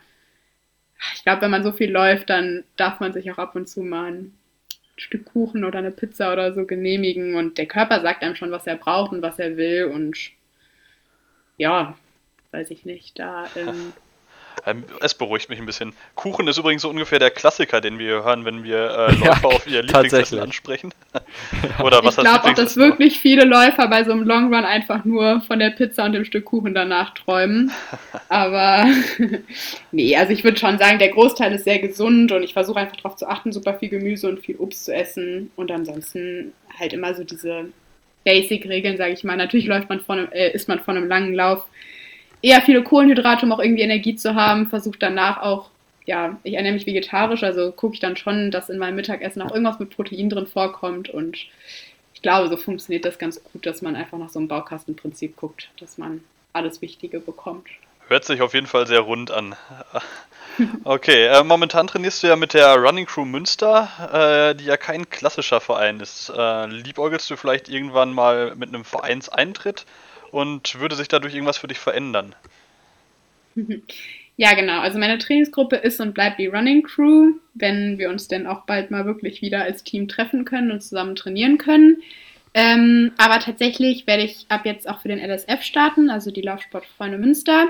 ich 1.16 1.24
glaube, 1.24 1.42
wenn 1.42 1.52
man 1.52 1.64
so 1.64 1.72
viel 1.72 1.92
läuft, 1.92 2.30
dann 2.30 2.64
darf 2.78 3.00
man 3.00 3.14
sich 3.14 3.32
auch 3.32 3.38
ab 3.38 3.56
und 3.56 3.68
zu 3.68 3.82
mal 3.82 4.12
ein 4.12 4.34
Stück 4.96 5.26
Kuchen 5.26 5.66
oder 5.66 5.80
eine 5.80 5.92
Pizza 5.92 6.32
oder 6.32 6.54
so 6.54 6.66
genehmigen. 6.66 7.36
Und 7.36 7.58
der 7.58 7.66
Körper 7.66 8.02
sagt 8.02 8.24
einem 8.24 8.36
schon, 8.36 8.52
was 8.52 8.68
er 8.68 8.76
braucht 8.76 9.12
und 9.12 9.22
was 9.22 9.40
er 9.40 9.58
will. 9.58 9.86
Und 9.86 10.32
ja, 11.58 11.98
weiß 12.52 12.70
ich 12.72 12.86
nicht, 12.86 13.20
da 13.20 13.46
ähm, 13.56 13.94
Ähm, 14.66 14.84
es 15.02 15.14
beruhigt 15.14 15.50
mich 15.50 15.60
ein 15.60 15.66
bisschen. 15.66 15.94
Kuchen 16.16 16.48
ist 16.48 16.58
übrigens 16.58 16.82
so 16.82 16.90
ungefähr 16.90 17.20
der 17.20 17.32
Klassiker, 17.32 17.82
den 17.82 18.00
wir 18.00 18.24
hören, 18.24 18.46
wenn 18.46 18.64
wir 18.64 19.10
äh, 19.10 19.12
Läufer 19.20 19.50
ja, 19.50 19.56
auf 19.56 19.68
ihr 19.68 19.84
Lieblingsessen 19.84 20.40
ansprechen. 20.40 20.94
Oder 21.84 22.04
was 22.04 22.18
ich 22.18 22.24
glaube 22.24 22.44
auch, 22.46 22.54
dass 22.54 22.78
wirklich 22.78 23.20
viele 23.20 23.46
Läufer 23.46 23.88
bei 23.88 24.04
so 24.04 24.12
einem 24.12 24.24
Long 24.24 24.54
Run 24.54 24.66
einfach 24.66 25.06
nur 25.06 25.42
von 25.42 25.60
der 25.60 25.72
Pizza 25.72 26.06
und 26.06 26.14
dem 26.14 26.26
Stück 26.26 26.46
Kuchen 26.46 26.74
danach 26.74 27.14
träumen. 27.14 27.72
Aber 28.30 28.86
nee, 29.92 30.16
also 30.16 30.32
ich 30.34 30.44
würde 30.44 30.58
schon 30.58 30.78
sagen, 30.78 31.00
der 31.00 31.10
Großteil 31.10 31.54
ist 31.54 31.66
sehr 31.66 31.80
gesund 31.80 32.32
und 32.32 32.44
ich 32.44 32.54
versuche 32.54 32.80
einfach 32.80 32.98
darauf 32.98 33.16
zu 33.16 33.28
achten, 33.28 33.52
super 33.52 33.74
viel 33.76 33.90
Gemüse 33.90 34.28
und 34.30 34.40
viel 34.40 34.56
Obst 34.58 34.86
zu 34.86 34.94
essen 34.94 35.52
und 35.56 35.72
ansonsten 35.72 36.54
halt 36.80 36.94
immer 36.94 37.14
so 37.14 37.24
diese 37.24 37.66
Basic-Regeln, 38.24 38.98
sage 38.98 39.14
ich 39.14 39.24
mal. 39.24 39.38
Natürlich 39.38 39.68
läuft 39.68 39.90
man 39.90 40.00
von 40.00 40.20
einem, 40.20 40.32
äh, 40.32 40.52
ist 40.52 40.68
man 40.68 40.80
von 40.80 40.98
einem 40.98 41.08
langen 41.08 41.34
Lauf 41.34 41.66
eher 42.44 42.62
viele 42.62 42.84
Kohlenhydrate, 42.84 43.46
um 43.46 43.52
auch 43.52 43.60
irgendwie 43.60 43.82
Energie 43.82 44.16
zu 44.16 44.36
haben. 44.36 44.68
Versuche 44.68 45.00
danach 45.00 45.42
auch, 45.42 45.70
ja, 46.06 46.38
ich 46.44 46.54
ernähre 46.54 46.76
mich 46.76 46.86
vegetarisch, 46.86 47.42
also 47.42 47.72
gucke 47.72 47.96
ich 47.96 48.00
dann 48.00 48.18
schon, 48.18 48.52
dass 48.52 48.70
in 48.70 48.78
meinem 48.78 48.96
Mittagessen 48.96 49.42
auch 49.42 49.52
irgendwas 49.52 49.80
mit 49.80 49.96
Protein 49.96 50.30
drin 50.30 50.46
vorkommt. 50.46 51.10
Und 51.10 51.38
ich 52.14 52.22
glaube, 52.22 52.50
so 52.50 52.58
funktioniert 52.58 53.06
das 53.06 53.18
ganz 53.18 53.42
gut, 53.44 53.66
dass 53.66 53.82
man 53.82 53.96
einfach 53.96 54.20
nach 54.20 54.30
so 54.30 54.38
einem 54.38 54.50
Baukastenprinzip 54.50 55.38
guckt, 55.38 55.70
dass 55.80 55.98
man 55.98 56.24
alles 56.52 56.82
Wichtige 56.82 57.20
bekommt. 57.20 57.68
Hört 58.10 58.26
sich 58.26 58.42
auf 58.42 58.54
jeden 58.54 58.68
Fall 58.68 58.86
sehr 58.86 59.00
rund 59.00 59.32
an. 59.32 59.56
Okay, 60.84 61.26
äh, 61.26 61.44
momentan 61.44 61.88
trainierst 61.88 62.22
du 62.22 62.28
ja 62.28 62.36
mit 62.36 62.54
der 62.54 62.76
Running 62.76 63.08
Crew 63.08 63.26
Münster, 63.26 63.90
äh, 64.14 64.56
die 64.56 64.66
ja 64.66 64.78
kein 64.78 65.10
klassischer 65.10 65.60
Verein 65.60 66.00
ist. 66.00 66.30
Äh, 66.30 66.68
liebäugelst 66.68 67.28
du 67.32 67.38
vielleicht 67.38 67.70
irgendwann 67.70 68.14
mal 68.14 68.54
mit 68.56 68.70
einem 68.70 68.86
Vereinseintritt? 68.86 69.88
Und 70.34 70.80
würde 70.80 70.96
sich 70.96 71.08
dadurch 71.08 71.36
irgendwas 71.36 71.58
für 71.58 71.68
dich 71.68 71.80
verändern? 71.80 72.36
Ja, 74.36 74.56
genau. 74.56 74.80
Also 74.80 74.98
meine 74.98 75.20
Trainingsgruppe 75.20 75.76
ist 75.76 76.02
und 76.02 76.16
bleibt 76.16 76.40
die 76.40 76.48
Running 76.48 76.82
Crew, 76.82 77.34
wenn 77.54 78.00
wir 78.00 78.10
uns 78.10 78.28
denn 78.28 78.48
auch 78.48 78.66
bald 78.66 78.90
mal 78.90 79.06
wirklich 79.06 79.44
wieder 79.44 79.62
als 79.62 79.84
Team 79.84 80.08
treffen 80.08 80.44
können 80.44 80.72
und 80.72 80.82
zusammen 80.82 81.16
trainieren 81.16 81.60
können. 81.60 82.02
Ähm, 82.56 83.12
aber 83.20 83.40
tatsächlich 83.40 84.08
werde 84.08 84.24
ich 84.24 84.48
ab 84.50 84.66
jetzt 84.66 84.90
auch 84.90 85.02
für 85.02 85.10
den 85.10 85.20
LSF 85.20 85.62
starten, 85.62 86.10
also 86.10 86.32
die 86.32 86.42
Laufsportfreunde 86.42 87.20
Münster. 87.20 87.68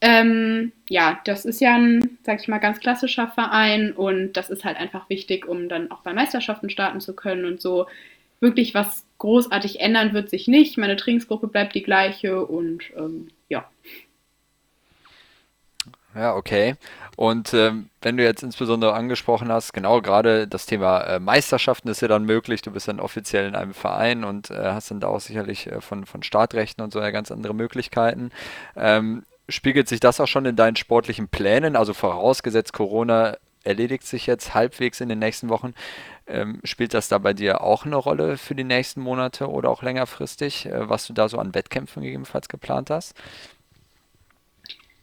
Ähm, 0.00 0.72
ja, 0.88 1.20
das 1.26 1.44
ist 1.44 1.60
ja 1.60 1.74
ein, 1.74 2.16
sag 2.22 2.40
ich 2.40 2.48
mal, 2.48 2.56
ganz 2.56 2.80
klassischer 2.80 3.28
Verein 3.28 3.92
und 3.92 4.32
das 4.32 4.48
ist 4.48 4.64
halt 4.64 4.78
einfach 4.78 5.10
wichtig, 5.10 5.46
um 5.46 5.68
dann 5.68 5.90
auch 5.90 6.00
bei 6.00 6.14
Meisterschaften 6.14 6.70
starten 6.70 7.00
zu 7.00 7.14
können 7.14 7.44
und 7.44 7.60
so 7.60 7.86
wirklich 8.40 8.72
was 8.72 9.04
großartig 9.18 9.80
ändern 9.80 10.12
wird 10.12 10.30
sich 10.30 10.48
nicht. 10.48 10.78
Meine 10.78 10.96
Trainingsgruppe 10.96 11.48
bleibt 11.48 11.74
die 11.74 11.82
gleiche 11.82 12.44
und 12.44 12.84
ähm, 12.96 13.28
ja. 13.48 13.68
Ja, 16.14 16.34
okay. 16.34 16.74
Und 17.16 17.52
ähm, 17.52 17.90
wenn 18.00 18.16
du 18.16 18.22
jetzt 18.22 18.42
insbesondere 18.42 18.94
angesprochen 18.94 19.52
hast, 19.52 19.72
genau 19.72 20.00
gerade 20.00 20.48
das 20.48 20.66
Thema 20.66 21.00
äh, 21.02 21.20
Meisterschaften 21.20 21.88
ist 21.88 22.00
ja 22.00 22.08
dann 22.08 22.24
möglich. 22.24 22.62
Du 22.62 22.70
bist 22.70 22.88
dann 22.88 23.00
offiziell 23.00 23.46
in 23.46 23.54
einem 23.54 23.74
Verein 23.74 24.24
und 24.24 24.50
äh, 24.50 24.54
hast 24.72 24.90
dann 24.90 25.00
da 25.00 25.08
auch 25.08 25.20
sicherlich 25.20 25.66
äh, 25.66 25.80
von, 25.80 26.06
von 26.06 26.22
Startrechten 26.22 26.82
und 26.82 26.92
so 26.92 27.00
ja 27.00 27.10
ganz 27.10 27.30
andere 27.30 27.54
Möglichkeiten. 27.54 28.30
Ähm, 28.76 29.24
spiegelt 29.48 29.88
sich 29.88 30.00
das 30.00 30.20
auch 30.20 30.26
schon 30.26 30.46
in 30.46 30.56
deinen 30.56 30.76
sportlichen 30.76 31.28
Plänen? 31.28 31.76
Also 31.76 31.92
vorausgesetzt, 31.92 32.72
Corona 32.72 33.36
erledigt 33.64 34.06
sich 34.06 34.26
jetzt 34.26 34.54
halbwegs 34.54 35.00
in 35.00 35.08
den 35.08 35.18
nächsten 35.18 35.48
Wochen. 35.48 35.74
Ähm, 36.28 36.60
spielt 36.64 36.92
das 36.94 37.08
da 37.08 37.18
bei 37.18 37.32
dir 37.32 37.62
auch 37.62 37.86
eine 37.86 37.96
Rolle 37.96 38.36
für 38.36 38.54
die 38.54 38.64
nächsten 38.64 39.00
Monate 39.00 39.48
oder 39.48 39.70
auch 39.70 39.82
längerfristig, 39.82 40.66
äh, 40.66 40.88
was 40.88 41.06
du 41.06 41.12
da 41.12 41.28
so 41.28 41.38
an 41.38 41.54
Wettkämpfen 41.54 42.02
gegebenenfalls 42.02 42.48
geplant 42.48 42.90
hast? 42.90 43.14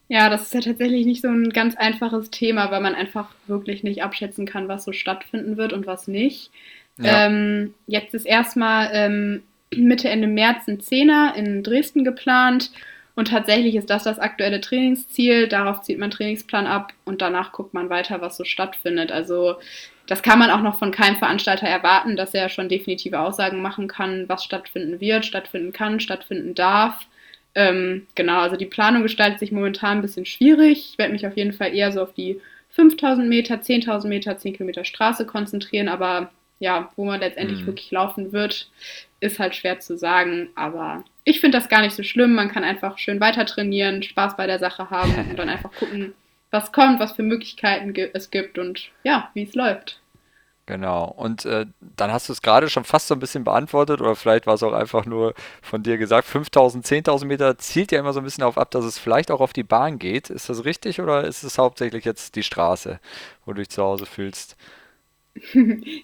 Ja, 0.07 0.29
das 0.29 0.43
ist 0.43 0.53
ja 0.53 0.61
tatsächlich 0.61 1.05
nicht 1.05 1.21
so 1.21 1.29
ein 1.29 1.49
ganz 1.49 1.75
einfaches 1.75 2.29
Thema, 2.29 2.69
weil 2.69 2.81
man 2.81 2.93
einfach 2.93 3.29
wirklich 3.47 3.83
nicht 3.83 4.03
abschätzen 4.03 4.45
kann, 4.45 4.67
was 4.67 4.85
so 4.85 4.91
stattfinden 4.91 5.57
wird 5.57 5.73
und 5.73 5.87
was 5.87 6.07
nicht. 6.07 6.51
Ja. 6.97 7.25
Ähm, 7.25 7.73
jetzt 7.87 8.13
ist 8.13 8.25
erstmal 8.25 8.89
ähm, 8.93 9.43
Mitte, 9.75 10.09
Ende 10.09 10.27
März 10.27 10.67
ein 10.67 10.79
Zehner 10.79 11.33
in 11.35 11.63
Dresden 11.63 12.03
geplant 12.03 12.71
und 13.15 13.29
tatsächlich 13.29 13.75
ist 13.75 13.89
das 13.89 14.03
das 14.03 14.19
aktuelle 14.19 14.59
Trainingsziel. 14.59 15.47
Darauf 15.47 15.81
zieht 15.81 15.97
man 15.97 16.11
Trainingsplan 16.11 16.67
ab 16.67 16.93
und 17.05 17.21
danach 17.21 17.53
guckt 17.53 17.73
man 17.73 17.89
weiter, 17.89 18.21
was 18.21 18.35
so 18.35 18.43
stattfindet. 18.43 19.11
Also 19.11 19.55
das 20.07 20.21
kann 20.21 20.37
man 20.37 20.51
auch 20.51 20.61
noch 20.61 20.77
von 20.77 20.91
keinem 20.91 21.15
Veranstalter 21.15 21.67
erwarten, 21.67 22.15
dass 22.15 22.33
er 22.33 22.49
schon 22.49 22.69
definitive 22.69 23.19
Aussagen 23.19 23.61
machen 23.61 23.87
kann, 23.87 24.27
was 24.27 24.43
stattfinden 24.43 24.99
wird, 24.99 25.25
stattfinden 25.25 25.71
kann, 25.71 25.99
stattfinden 25.99 26.55
darf. 26.55 27.07
Ähm, 27.55 28.05
genau, 28.15 28.39
also 28.39 28.57
die 28.57 28.65
Planung 28.65 29.01
gestaltet 29.01 29.39
sich 29.39 29.53
momentan 29.53 29.99
ein 29.99 30.01
bisschen 30.01 30.25
schwierig. 30.25 30.89
Ich 30.91 30.97
werde 30.97 31.13
mich 31.13 31.25
auf 31.25 31.37
jeden 31.37 31.53
Fall 31.53 31.73
eher 31.73 31.93
so 31.93 32.01
auf 32.01 32.13
die 32.13 32.41
5000 32.71 33.27
Meter, 33.29 33.55
10.000 33.55 34.07
Meter, 34.07 34.37
10 34.37 34.53
Kilometer 34.53 34.83
Straße 34.83 35.25
konzentrieren, 35.25 35.87
aber 35.87 36.29
ja, 36.59 36.91
wo 36.97 37.05
man 37.05 37.21
letztendlich 37.21 37.61
mhm. 37.61 37.67
wirklich 37.67 37.91
laufen 37.91 38.33
wird, 38.33 38.69
ist 39.25 39.39
halt 39.39 39.55
schwer 39.55 39.79
zu 39.79 39.97
sagen. 39.97 40.49
Aber 40.55 41.03
ich 41.23 41.39
finde 41.41 41.57
das 41.57 41.69
gar 41.69 41.81
nicht 41.81 41.95
so 41.95 42.03
schlimm. 42.03 42.35
Man 42.35 42.51
kann 42.51 42.63
einfach 42.63 42.97
schön 42.97 43.19
weiter 43.19 43.45
trainieren, 43.45 44.03
Spaß 44.03 44.37
bei 44.37 44.47
der 44.47 44.59
Sache 44.59 44.89
haben 44.89 45.13
und 45.29 45.37
dann 45.37 45.49
einfach 45.49 45.71
gucken, 45.73 46.13
was 46.51 46.71
kommt, 46.71 46.99
was 46.99 47.13
für 47.13 47.23
Möglichkeiten 47.23 47.93
es 48.13 48.31
gibt 48.31 48.57
und 48.57 48.89
ja, 49.03 49.29
wie 49.33 49.43
es 49.43 49.55
läuft. 49.55 49.99
Genau. 50.67 51.13
Und 51.15 51.45
äh, 51.45 51.67
dann 51.95 52.11
hast 52.11 52.27
du 52.27 52.33
es 52.33 52.41
gerade 52.41 52.69
schon 52.69 52.85
fast 52.85 53.07
so 53.07 53.13
ein 53.13 53.19
bisschen 53.19 53.43
beantwortet 53.43 54.01
oder 54.01 54.15
vielleicht 54.15 54.47
war 54.47 54.55
es 54.55 54.63
auch 54.63 54.73
einfach 54.73 55.05
nur 55.05 55.35
von 55.61 55.83
dir 55.83 55.99
gesagt, 55.99 56.27
5000, 56.27 56.83
10.000 56.83 57.25
Meter 57.25 57.57
zielt 57.59 57.91
ja 57.91 57.99
immer 57.99 58.13
so 58.13 58.19
ein 58.19 58.23
bisschen 58.23 58.41
darauf 58.41 58.57
ab, 58.57 58.71
dass 58.71 58.83
es 58.83 58.97
vielleicht 58.97 59.29
auch 59.29 59.41
auf 59.41 59.53
die 59.53 59.63
Bahn 59.63 59.99
geht. 59.99 60.31
Ist 60.31 60.49
das 60.49 60.65
richtig 60.65 60.99
oder 61.01 61.23
ist 61.25 61.43
es 61.43 61.59
hauptsächlich 61.59 62.03
jetzt 62.03 62.35
die 62.35 62.41
Straße, 62.41 62.99
wo 63.45 63.53
du 63.53 63.59
dich 63.59 63.69
zu 63.69 63.83
Hause 63.83 64.05
fühlst? 64.05 64.55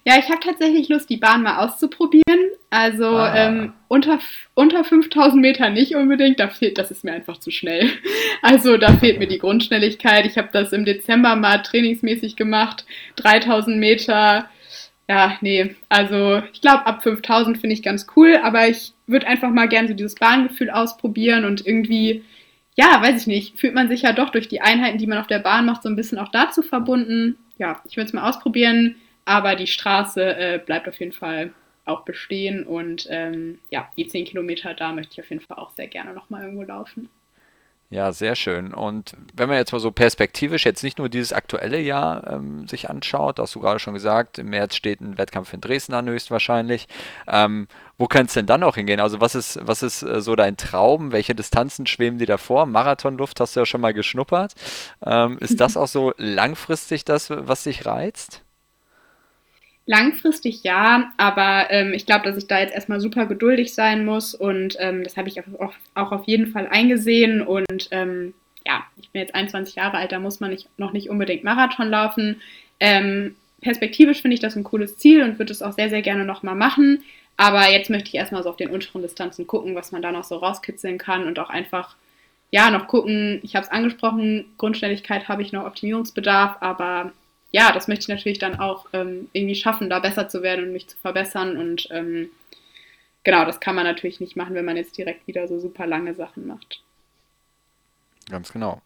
Ja, 0.04 0.18
ich 0.18 0.28
habe 0.28 0.40
tatsächlich 0.44 0.90
Lust, 0.90 1.08
die 1.08 1.16
Bahn 1.16 1.42
mal 1.42 1.64
auszuprobieren. 1.64 2.50
Also 2.72 3.04
ah. 3.04 3.36
ähm, 3.36 3.74
unter, 3.88 4.18
unter 4.54 4.82
5000 4.82 5.42
Meter 5.42 5.68
nicht 5.68 5.94
unbedingt, 5.94 6.40
da 6.40 6.48
fehlt, 6.48 6.78
das 6.78 6.90
ist 6.90 7.04
mir 7.04 7.12
einfach 7.12 7.36
zu 7.36 7.50
schnell. 7.50 7.90
Also 8.44 8.76
da 8.76 8.94
fehlt 8.94 9.20
mir 9.20 9.28
die 9.28 9.38
Grundschnelligkeit. 9.38 10.26
Ich 10.26 10.36
habe 10.36 10.48
das 10.52 10.72
im 10.72 10.84
Dezember 10.84 11.36
mal 11.36 11.58
trainingsmäßig 11.58 12.34
gemacht, 12.34 12.84
3000 13.16 13.78
Meter. 13.78 14.46
Ja, 15.08 15.36
nee, 15.42 15.76
also 15.88 16.42
ich 16.52 16.60
glaube, 16.60 16.86
ab 16.86 17.04
5000 17.04 17.58
finde 17.58 17.74
ich 17.74 17.84
ganz 17.84 18.06
cool, 18.16 18.40
aber 18.42 18.66
ich 18.68 18.94
würde 19.06 19.28
einfach 19.28 19.50
mal 19.50 19.68
gerne 19.68 19.86
so 19.86 19.94
dieses 19.94 20.16
Bahngefühl 20.16 20.70
ausprobieren 20.70 21.44
und 21.44 21.64
irgendwie, 21.64 22.24
ja, 22.74 23.00
weiß 23.00 23.20
ich 23.20 23.26
nicht, 23.28 23.60
fühlt 23.60 23.74
man 23.74 23.88
sich 23.88 24.02
ja 24.02 24.12
doch 24.12 24.30
durch 24.30 24.48
die 24.48 24.60
Einheiten, 24.60 24.98
die 24.98 25.06
man 25.06 25.18
auf 25.18 25.28
der 25.28 25.38
Bahn 25.38 25.66
macht, 25.66 25.84
so 25.84 25.88
ein 25.88 25.96
bisschen 25.96 26.18
auch 26.18 26.32
dazu 26.32 26.62
verbunden. 26.62 27.36
Ja, 27.58 27.80
ich 27.88 27.96
würde 27.96 28.08
es 28.08 28.12
mal 28.12 28.28
ausprobieren 28.28 28.96
aber 29.24 29.54
die 29.54 29.66
Straße 29.66 30.22
äh, 30.22 30.58
bleibt 30.64 30.88
auf 30.88 30.98
jeden 30.98 31.12
Fall 31.12 31.52
auch 31.84 32.04
bestehen 32.04 32.64
und 32.64 33.06
ähm, 33.10 33.58
ja, 33.70 33.90
die 33.96 34.06
10 34.06 34.24
Kilometer 34.24 34.74
da 34.74 34.92
möchte 34.92 35.14
ich 35.14 35.20
auf 35.20 35.30
jeden 35.30 35.42
Fall 35.42 35.58
auch 35.58 35.70
sehr 35.72 35.88
gerne 35.88 36.12
nochmal 36.12 36.42
irgendwo 36.42 36.62
laufen. 36.62 37.08
Ja, 37.92 38.10
sehr 38.10 38.36
schön. 38.36 38.72
Und 38.72 39.14
wenn 39.34 39.50
man 39.50 39.58
jetzt 39.58 39.70
mal 39.70 39.78
so 39.78 39.92
perspektivisch 39.92 40.64
jetzt 40.64 40.82
nicht 40.82 40.96
nur 40.96 41.10
dieses 41.10 41.34
aktuelle 41.34 41.78
Jahr 41.78 42.26
ähm, 42.26 42.66
sich 42.66 42.88
anschaut, 42.88 43.38
hast 43.38 43.54
du 43.54 43.60
gerade 43.60 43.80
schon 43.80 43.92
gesagt, 43.92 44.38
im 44.38 44.48
März 44.48 44.76
steht 44.76 45.02
ein 45.02 45.18
Wettkampf 45.18 45.52
in 45.52 45.60
Dresden 45.60 45.92
an 45.92 46.08
höchstwahrscheinlich. 46.08 46.88
Ähm, 47.28 47.68
wo 47.98 48.06
könnte 48.06 48.28
es 48.28 48.32
denn 48.32 48.46
dann 48.46 48.60
noch 48.60 48.76
hingehen? 48.76 48.98
Also 48.98 49.20
was 49.20 49.34
ist, 49.34 49.58
was 49.60 49.82
ist 49.82 50.02
äh, 50.04 50.22
so 50.22 50.34
dein 50.36 50.56
Traum? 50.56 51.12
Welche 51.12 51.34
Distanzen 51.34 51.86
schweben 51.86 52.16
dir 52.16 52.26
davor? 52.26 52.64
Marathonluft 52.64 53.38
hast 53.40 53.56
du 53.56 53.60
ja 53.60 53.66
schon 53.66 53.82
mal 53.82 53.92
geschnuppert. 53.92 54.54
Ähm, 55.04 55.36
ist 55.40 55.60
das 55.60 55.76
auch 55.76 55.86
so 55.86 56.14
langfristig 56.16 57.04
das, 57.04 57.28
was 57.28 57.64
dich 57.64 57.84
reizt? 57.84 58.42
Langfristig 59.84 60.62
ja, 60.62 61.12
aber 61.16 61.66
ähm, 61.70 61.92
ich 61.92 62.06
glaube, 62.06 62.24
dass 62.24 62.36
ich 62.36 62.46
da 62.46 62.60
jetzt 62.60 62.74
erstmal 62.74 63.00
super 63.00 63.26
geduldig 63.26 63.74
sein 63.74 64.04
muss 64.04 64.32
und 64.32 64.76
ähm, 64.78 65.02
das 65.02 65.16
habe 65.16 65.28
ich 65.28 65.40
auch, 65.40 65.72
auch, 65.94 66.12
auf 66.12 66.26
jeden 66.26 66.46
Fall 66.46 66.68
eingesehen 66.68 67.42
und 67.42 67.88
ähm, 67.90 68.32
ja, 68.64 68.84
ich 68.96 69.10
bin 69.10 69.22
jetzt 69.22 69.34
21 69.34 69.74
Jahre 69.74 69.96
alt, 69.96 70.12
da 70.12 70.20
muss 70.20 70.38
man 70.38 70.50
nicht, 70.50 70.68
noch 70.78 70.92
nicht 70.92 71.10
unbedingt 71.10 71.42
Marathon 71.42 71.88
laufen. 71.88 72.40
Ähm, 72.78 73.34
perspektivisch 73.60 74.22
finde 74.22 74.34
ich 74.34 74.40
das 74.40 74.54
ein 74.54 74.62
cooles 74.62 74.98
Ziel 74.98 75.24
und 75.24 75.40
würde 75.40 75.52
es 75.52 75.62
auch 75.62 75.72
sehr, 75.72 75.90
sehr 75.90 76.02
gerne 76.02 76.24
nochmal 76.24 76.54
machen, 76.54 77.02
aber 77.36 77.68
jetzt 77.68 77.90
möchte 77.90 78.08
ich 78.08 78.14
erstmal 78.14 78.44
so 78.44 78.50
auf 78.50 78.56
den 78.56 78.70
unteren 78.70 79.02
Distanzen 79.02 79.48
gucken, 79.48 79.74
was 79.74 79.90
man 79.90 80.00
da 80.00 80.12
noch 80.12 80.24
so 80.24 80.36
rauskitzeln 80.36 80.98
kann 80.98 81.26
und 81.26 81.40
auch 81.40 81.50
einfach 81.50 81.96
ja, 82.52 82.70
noch 82.70 82.86
gucken, 82.86 83.40
ich 83.42 83.56
habe 83.56 83.64
es 83.64 83.72
angesprochen, 83.72 84.44
Grundständigkeit 84.58 85.26
habe 85.26 85.42
ich 85.42 85.52
noch 85.52 85.64
Optimierungsbedarf, 85.64 86.58
aber 86.60 87.12
ja, 87.52 87.70
das 87.70 87.86
möchte 87.86 88.04
ich 88.04 88.08
natürlich 88.08 88.38
dann 88.38 88.58
auch 88.58 88.86
ähm, 88.94 89.28
irgendwie 89.32 89.54
schaffen, 89.54 89.90
da 89.90 89.98
besser 89.98 90.28
zu 90.28 90.42
werden 90.42 90.64
und 90.64 90.72
mich 90.72 90.88
zu 90.88 90.96
verbessern. 90.96 91.58
Und 91.58 91.86
ähm, 91.90 92.30
genau, 93.24 93.44
das 93.44 93.60
kann 93.60 93.74
man 93.74 93.84
natürlich 93.84 94.20
nicht 94.20 94.36
machen, 94.36 94.54
wenn 94.54 94.64
man 94.64 94.78
jetzt 94.78 94.96
direkt 94.96 95.26
wieder 95.26 95.46
so 95.46 95.60
super 95.60 95.86
lange 95.86 96.14
Sachen 96.14 96.46
macht. 96.46 96.82
Ganz 98.30 98.52
genau. 98.52 98.80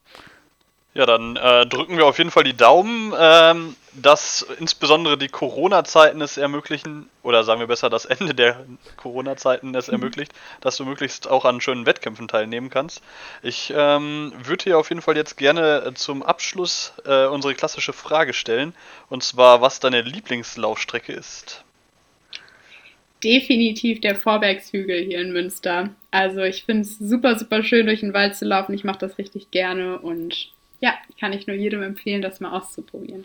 Ja, 0.97 1.05
dann 1.05 1.37
äh, 1.37 1.67
drücken 1.67 1.99
wir 1.99 2.07
auf 2.07 2.17
jeden 2.17 2.31
Fall 2.31 2.45
die 2.45 2.57
Daumen, 2.57 3.13
ähm, 3.19 3.77
dass 3.93 4.41
insbesondere 4.59 5.19
die 5.19 5.29
Corona-Zeiten 5.29 6.23
es 6.23 6.39
ermöglichen, 6.39 7.11
oder 7.23 7.45
sagen 7.45 7.61
wir 7.61 7.67
besser, 7.67 7.91
das 7.91 8.07
Ende 8.07 8.35
der 8.35 8.65
Corona-Zeiten 8.97 9.75
es 9.75 9.91
ermöglicht, 9.91 10.33
dass 10.63 10.79
du 10.79 10.87
möglichst 10.87 11.29
auch 11.29 11.45
an 11.45 11.61
schönen 11.61 11.85
Wettkämpfen 11.85 12.29
teilnehmen 12.29 12.71
kannst. 12.71 13.03
Ich 13.43 13.75
ähm, 13.77 14.33
würde 14.43 14.65
dir 14.65 14.79
auf 14.79 14.89
jeden 14.89 15.03
Fall 15.03 15.19
jetzt 15.19 15.37
gerne 15.37 15.93
zum 15.97 16.23
Abschluss 16.23 16.95
äh, 17.05 17.27
unsere 17.27 17.55
klassische 17.55 17.93
Frage 17.93 18.33
stellen, 18.33 18.75
und 19.11 19.23
zwar, 19.23 19.61
was 19.61 19.81
deine 19.81 20.01
Lieblingslaufstrecke 20.01 21.13
ist. 21.13 21.63
Definitiv 23.23 24.01
der 24.01 24.17
Vorbergshügel 24.17 25.05
hier 25.05 25.21
in 25.21 25.35
Münster. 25.35 25.91
Also 26.11 26.41
ich 26.41 26.65
finde 26.65 26.83
es 26.83 26.99
super, 26.99 27.39
super 27.39 27.63
schön, 27.63 27.85
durch 27.85 28.01
den 28.01 28.15
Wald 28.15 28.35
zu 28.35 28.47
laufen. 28.47 28.73
Ich 28.73 28.85
mache 28.85 29.01
das 29.01 29.19
richtig 29.19 29.51
gerne 29.51 29.99
und 29.99 30.56
ja, 30.81 30.95
kann 31.19 31.33
ich 31.33 31.47
nur 31.47 31.57
jedem 31.57 31.83
empfehlen, 31.83 32.23
das 32.23 32.41
mal 32.41 32.53
auszuprobieren. 32.53 33.25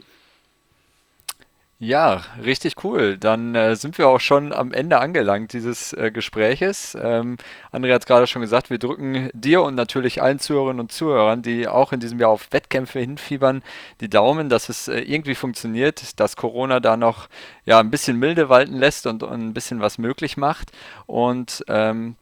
Ja, 1.84 2.22
richtig 2.44 2.84
cool. 2.84 3.18
Dann 3.18 3.56
äh, 3.56 3.76
sind 3.76 3.98
wir 3.98 4.08
auch 4.08 4.20
schon 4.20 4.54
am 4.54 4.72
Ende 4.72 5.00
angelangt 5.00 5.52
dieses 5.54 5.94
äh, 5.94 6.12
Gespräches. 6.12 6.96
Ähm, 7.02 7.38
André 7.72 7.92
hat 7.92 8.04
es 8.04 8.06
gerade 8.06 8.28
schon 8.28 8.44
gesagt, 8.44 8.70
wir 8.70 8.78
drücken 8.78 9.32
dir 9.34 9.64
und 9.64 9.74
natürlich 9.74 10.22
allen 10.22 10.38
Zuhörerinnen 10.38 10.80
und 10.80 10.92
Zuhörern, 10.92 11.42
die 11.42 11.68
auch 11.68 11.92
in 11.92 12.00
diesem 12.00 12.20
Jahr 12.20 12.30
auf 12.30 12.50
Wettkämpfe 12.52 13.00
hinfiebern, 13.00 13.64
die 14.00 14.12
Daumen, 14.12 14.48
dass 14.48 14.70
es 14.70 14.90
äh, 14.90 15.00
irgendwie 15.00 15.34
funktioniert, 15.34 16.20
dass 16.20 16.36
Corona 16.36 16.80
da 16.80 16.98
noch 16.98 17.30
ja, 17.66 17.80
ein 17.80 17.90
bisschen 17.90 18.20
milde 18.20 18.48
walten 18.48 18.78
lässt 18.78 19.08
und, 19.08 19.24
und 19.24 19.42
ein 19.42 19.54
bisschen 19.56 19.82
was 19.82 19.98
möglich 19.98 20.38
macht. 20.38 20.72
Und 21.08 21.66
ähm, 21.68 22.16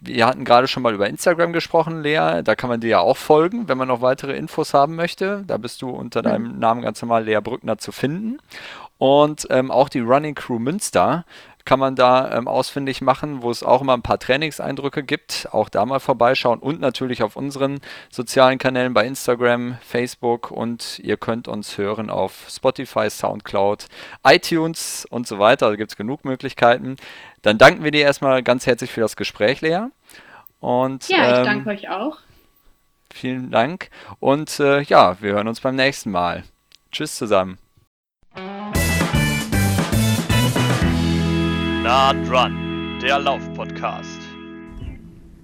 wir 0.00 0.26
hatten 0.26 0.44
gerade 0.44 0.68
schon 0.68 0.82
mal 0.82 0.94
über 0.94 1.08
Instagram 1.08 1.52
gesprochen, 1.52 2.02
Lea. 2.02 2.42
Da 2.42 2.54
kann 2.54 2.70
man 2.70 2.80
dir 2.80 2.88
ja 2.88 3.00
auch 3.00 3.16
folgen, 3.16 3.68
wenn 3.68 3.78
man 3.78 3.88
noch 3.88 4.00
weitere 4.00 4.36
Infos 4.36 4.74
haben 4.74 4.94
möchte. 4.94 5.44
Da 5.46 5.56
bist 5.56 5.82
du 5.82 5.90
unter 5.90 6.22
deinem 6.22 6.54
mhm. 6.54 6.58
Namen 6.58 6.82
ganz 6.82 7.02
normal 7.02 7.24
Lea 7.24 7.40
Brückner 7.42 7.78
zu 7.78 7.92
finden. 7.92 8.38
Und 8.98 9.46
ähm, 9.50 9.70
auch 9.70 9.88
die 9.88 10.00
Running 10.00 10.34
Crew 10.34 10.58
Münster 10.58 11.24
kann 11.68 11.78
man 11.78 11.96
da 11.96 12.32
ähm, 12.32 12.48
ausfindig 12.48 13.02
machen, 13.02 13.42
wo 13.42 13.50
es 13.50 13.62
auch 13.62 13.82
immer 13.82 13.92
ein 13.92 14.00
paar 14.00 14.18
Trainingseindrücke 14.18 15.02
gibt. 15.02 15.48
Auch 15.52 15.68
da 15.68 15.84
mal 15.84 16.00
vorbeischauen 16.00 16.60
und 16.60 16.80
natürlich 16.80 17.22
auf 17.22 17.36
unseren 17.36 17.80
sozialen 18.10 18.56
Kanälen 18.56 18.94
bei 18.94 19.06
Instagram, 19.06 19.76
Facebook 19.82 20.50
und 20.50 20.98
ihr 21.00 21.18
könnt 21.18 21.46
uns 21.46 21.76
hören 21.76 22.08
auf 22.08 22.46
Spotify, 22.48 23.10
Soundcloud, 23.10 23.84
iTunes 24.24 25.06
und 25.10 25.26
so 25.26 25.38
weiter. 25.38 25.68
Da 25.68 25.76
gibt 25.76 25.90
es 25.90 25.96
genug 25.98 26.24
Möglichkeiten. 26.24 26.96
Dann 27.42 27.58
danken 27.58 27.84
wir 27.84 27.90
dir 27.90 28.02
erstmal 28.02 28.42
ganz 28.42 28.66
herzlich 28.66 28.90
für 28.90 29.00
das 29.00 29.16
Gespräch, 29.16 29.60
Lea. 29.60 29.86
Und, 30.60 31.08
ja, 31.08 31.32
ich 31.32 31.38
ähm, 31.38 31.44
danke 31.44 31.70
euch 31.70 31.88
auch. 31.88 32.18
Vielen 33.12 33.50
Dank. 33.50 33.90
Und 34.20 34.60
äh, 34.60 34.82
ja, 34.82 35.20
wir 35.20 35.32
hören 35.32 35.48
uns 35.48 35.60
beim 35.60 35.76
nächsten 35.76 36.10
Mal. 36.10 36.44
Tschüss 36.92 37.16
zusammen. 37.16 37.58
Nah 41.82 42.12
dran, 42.12 42.98
der 43.00 43.18
Lauf-Podcast. 43.18 44.17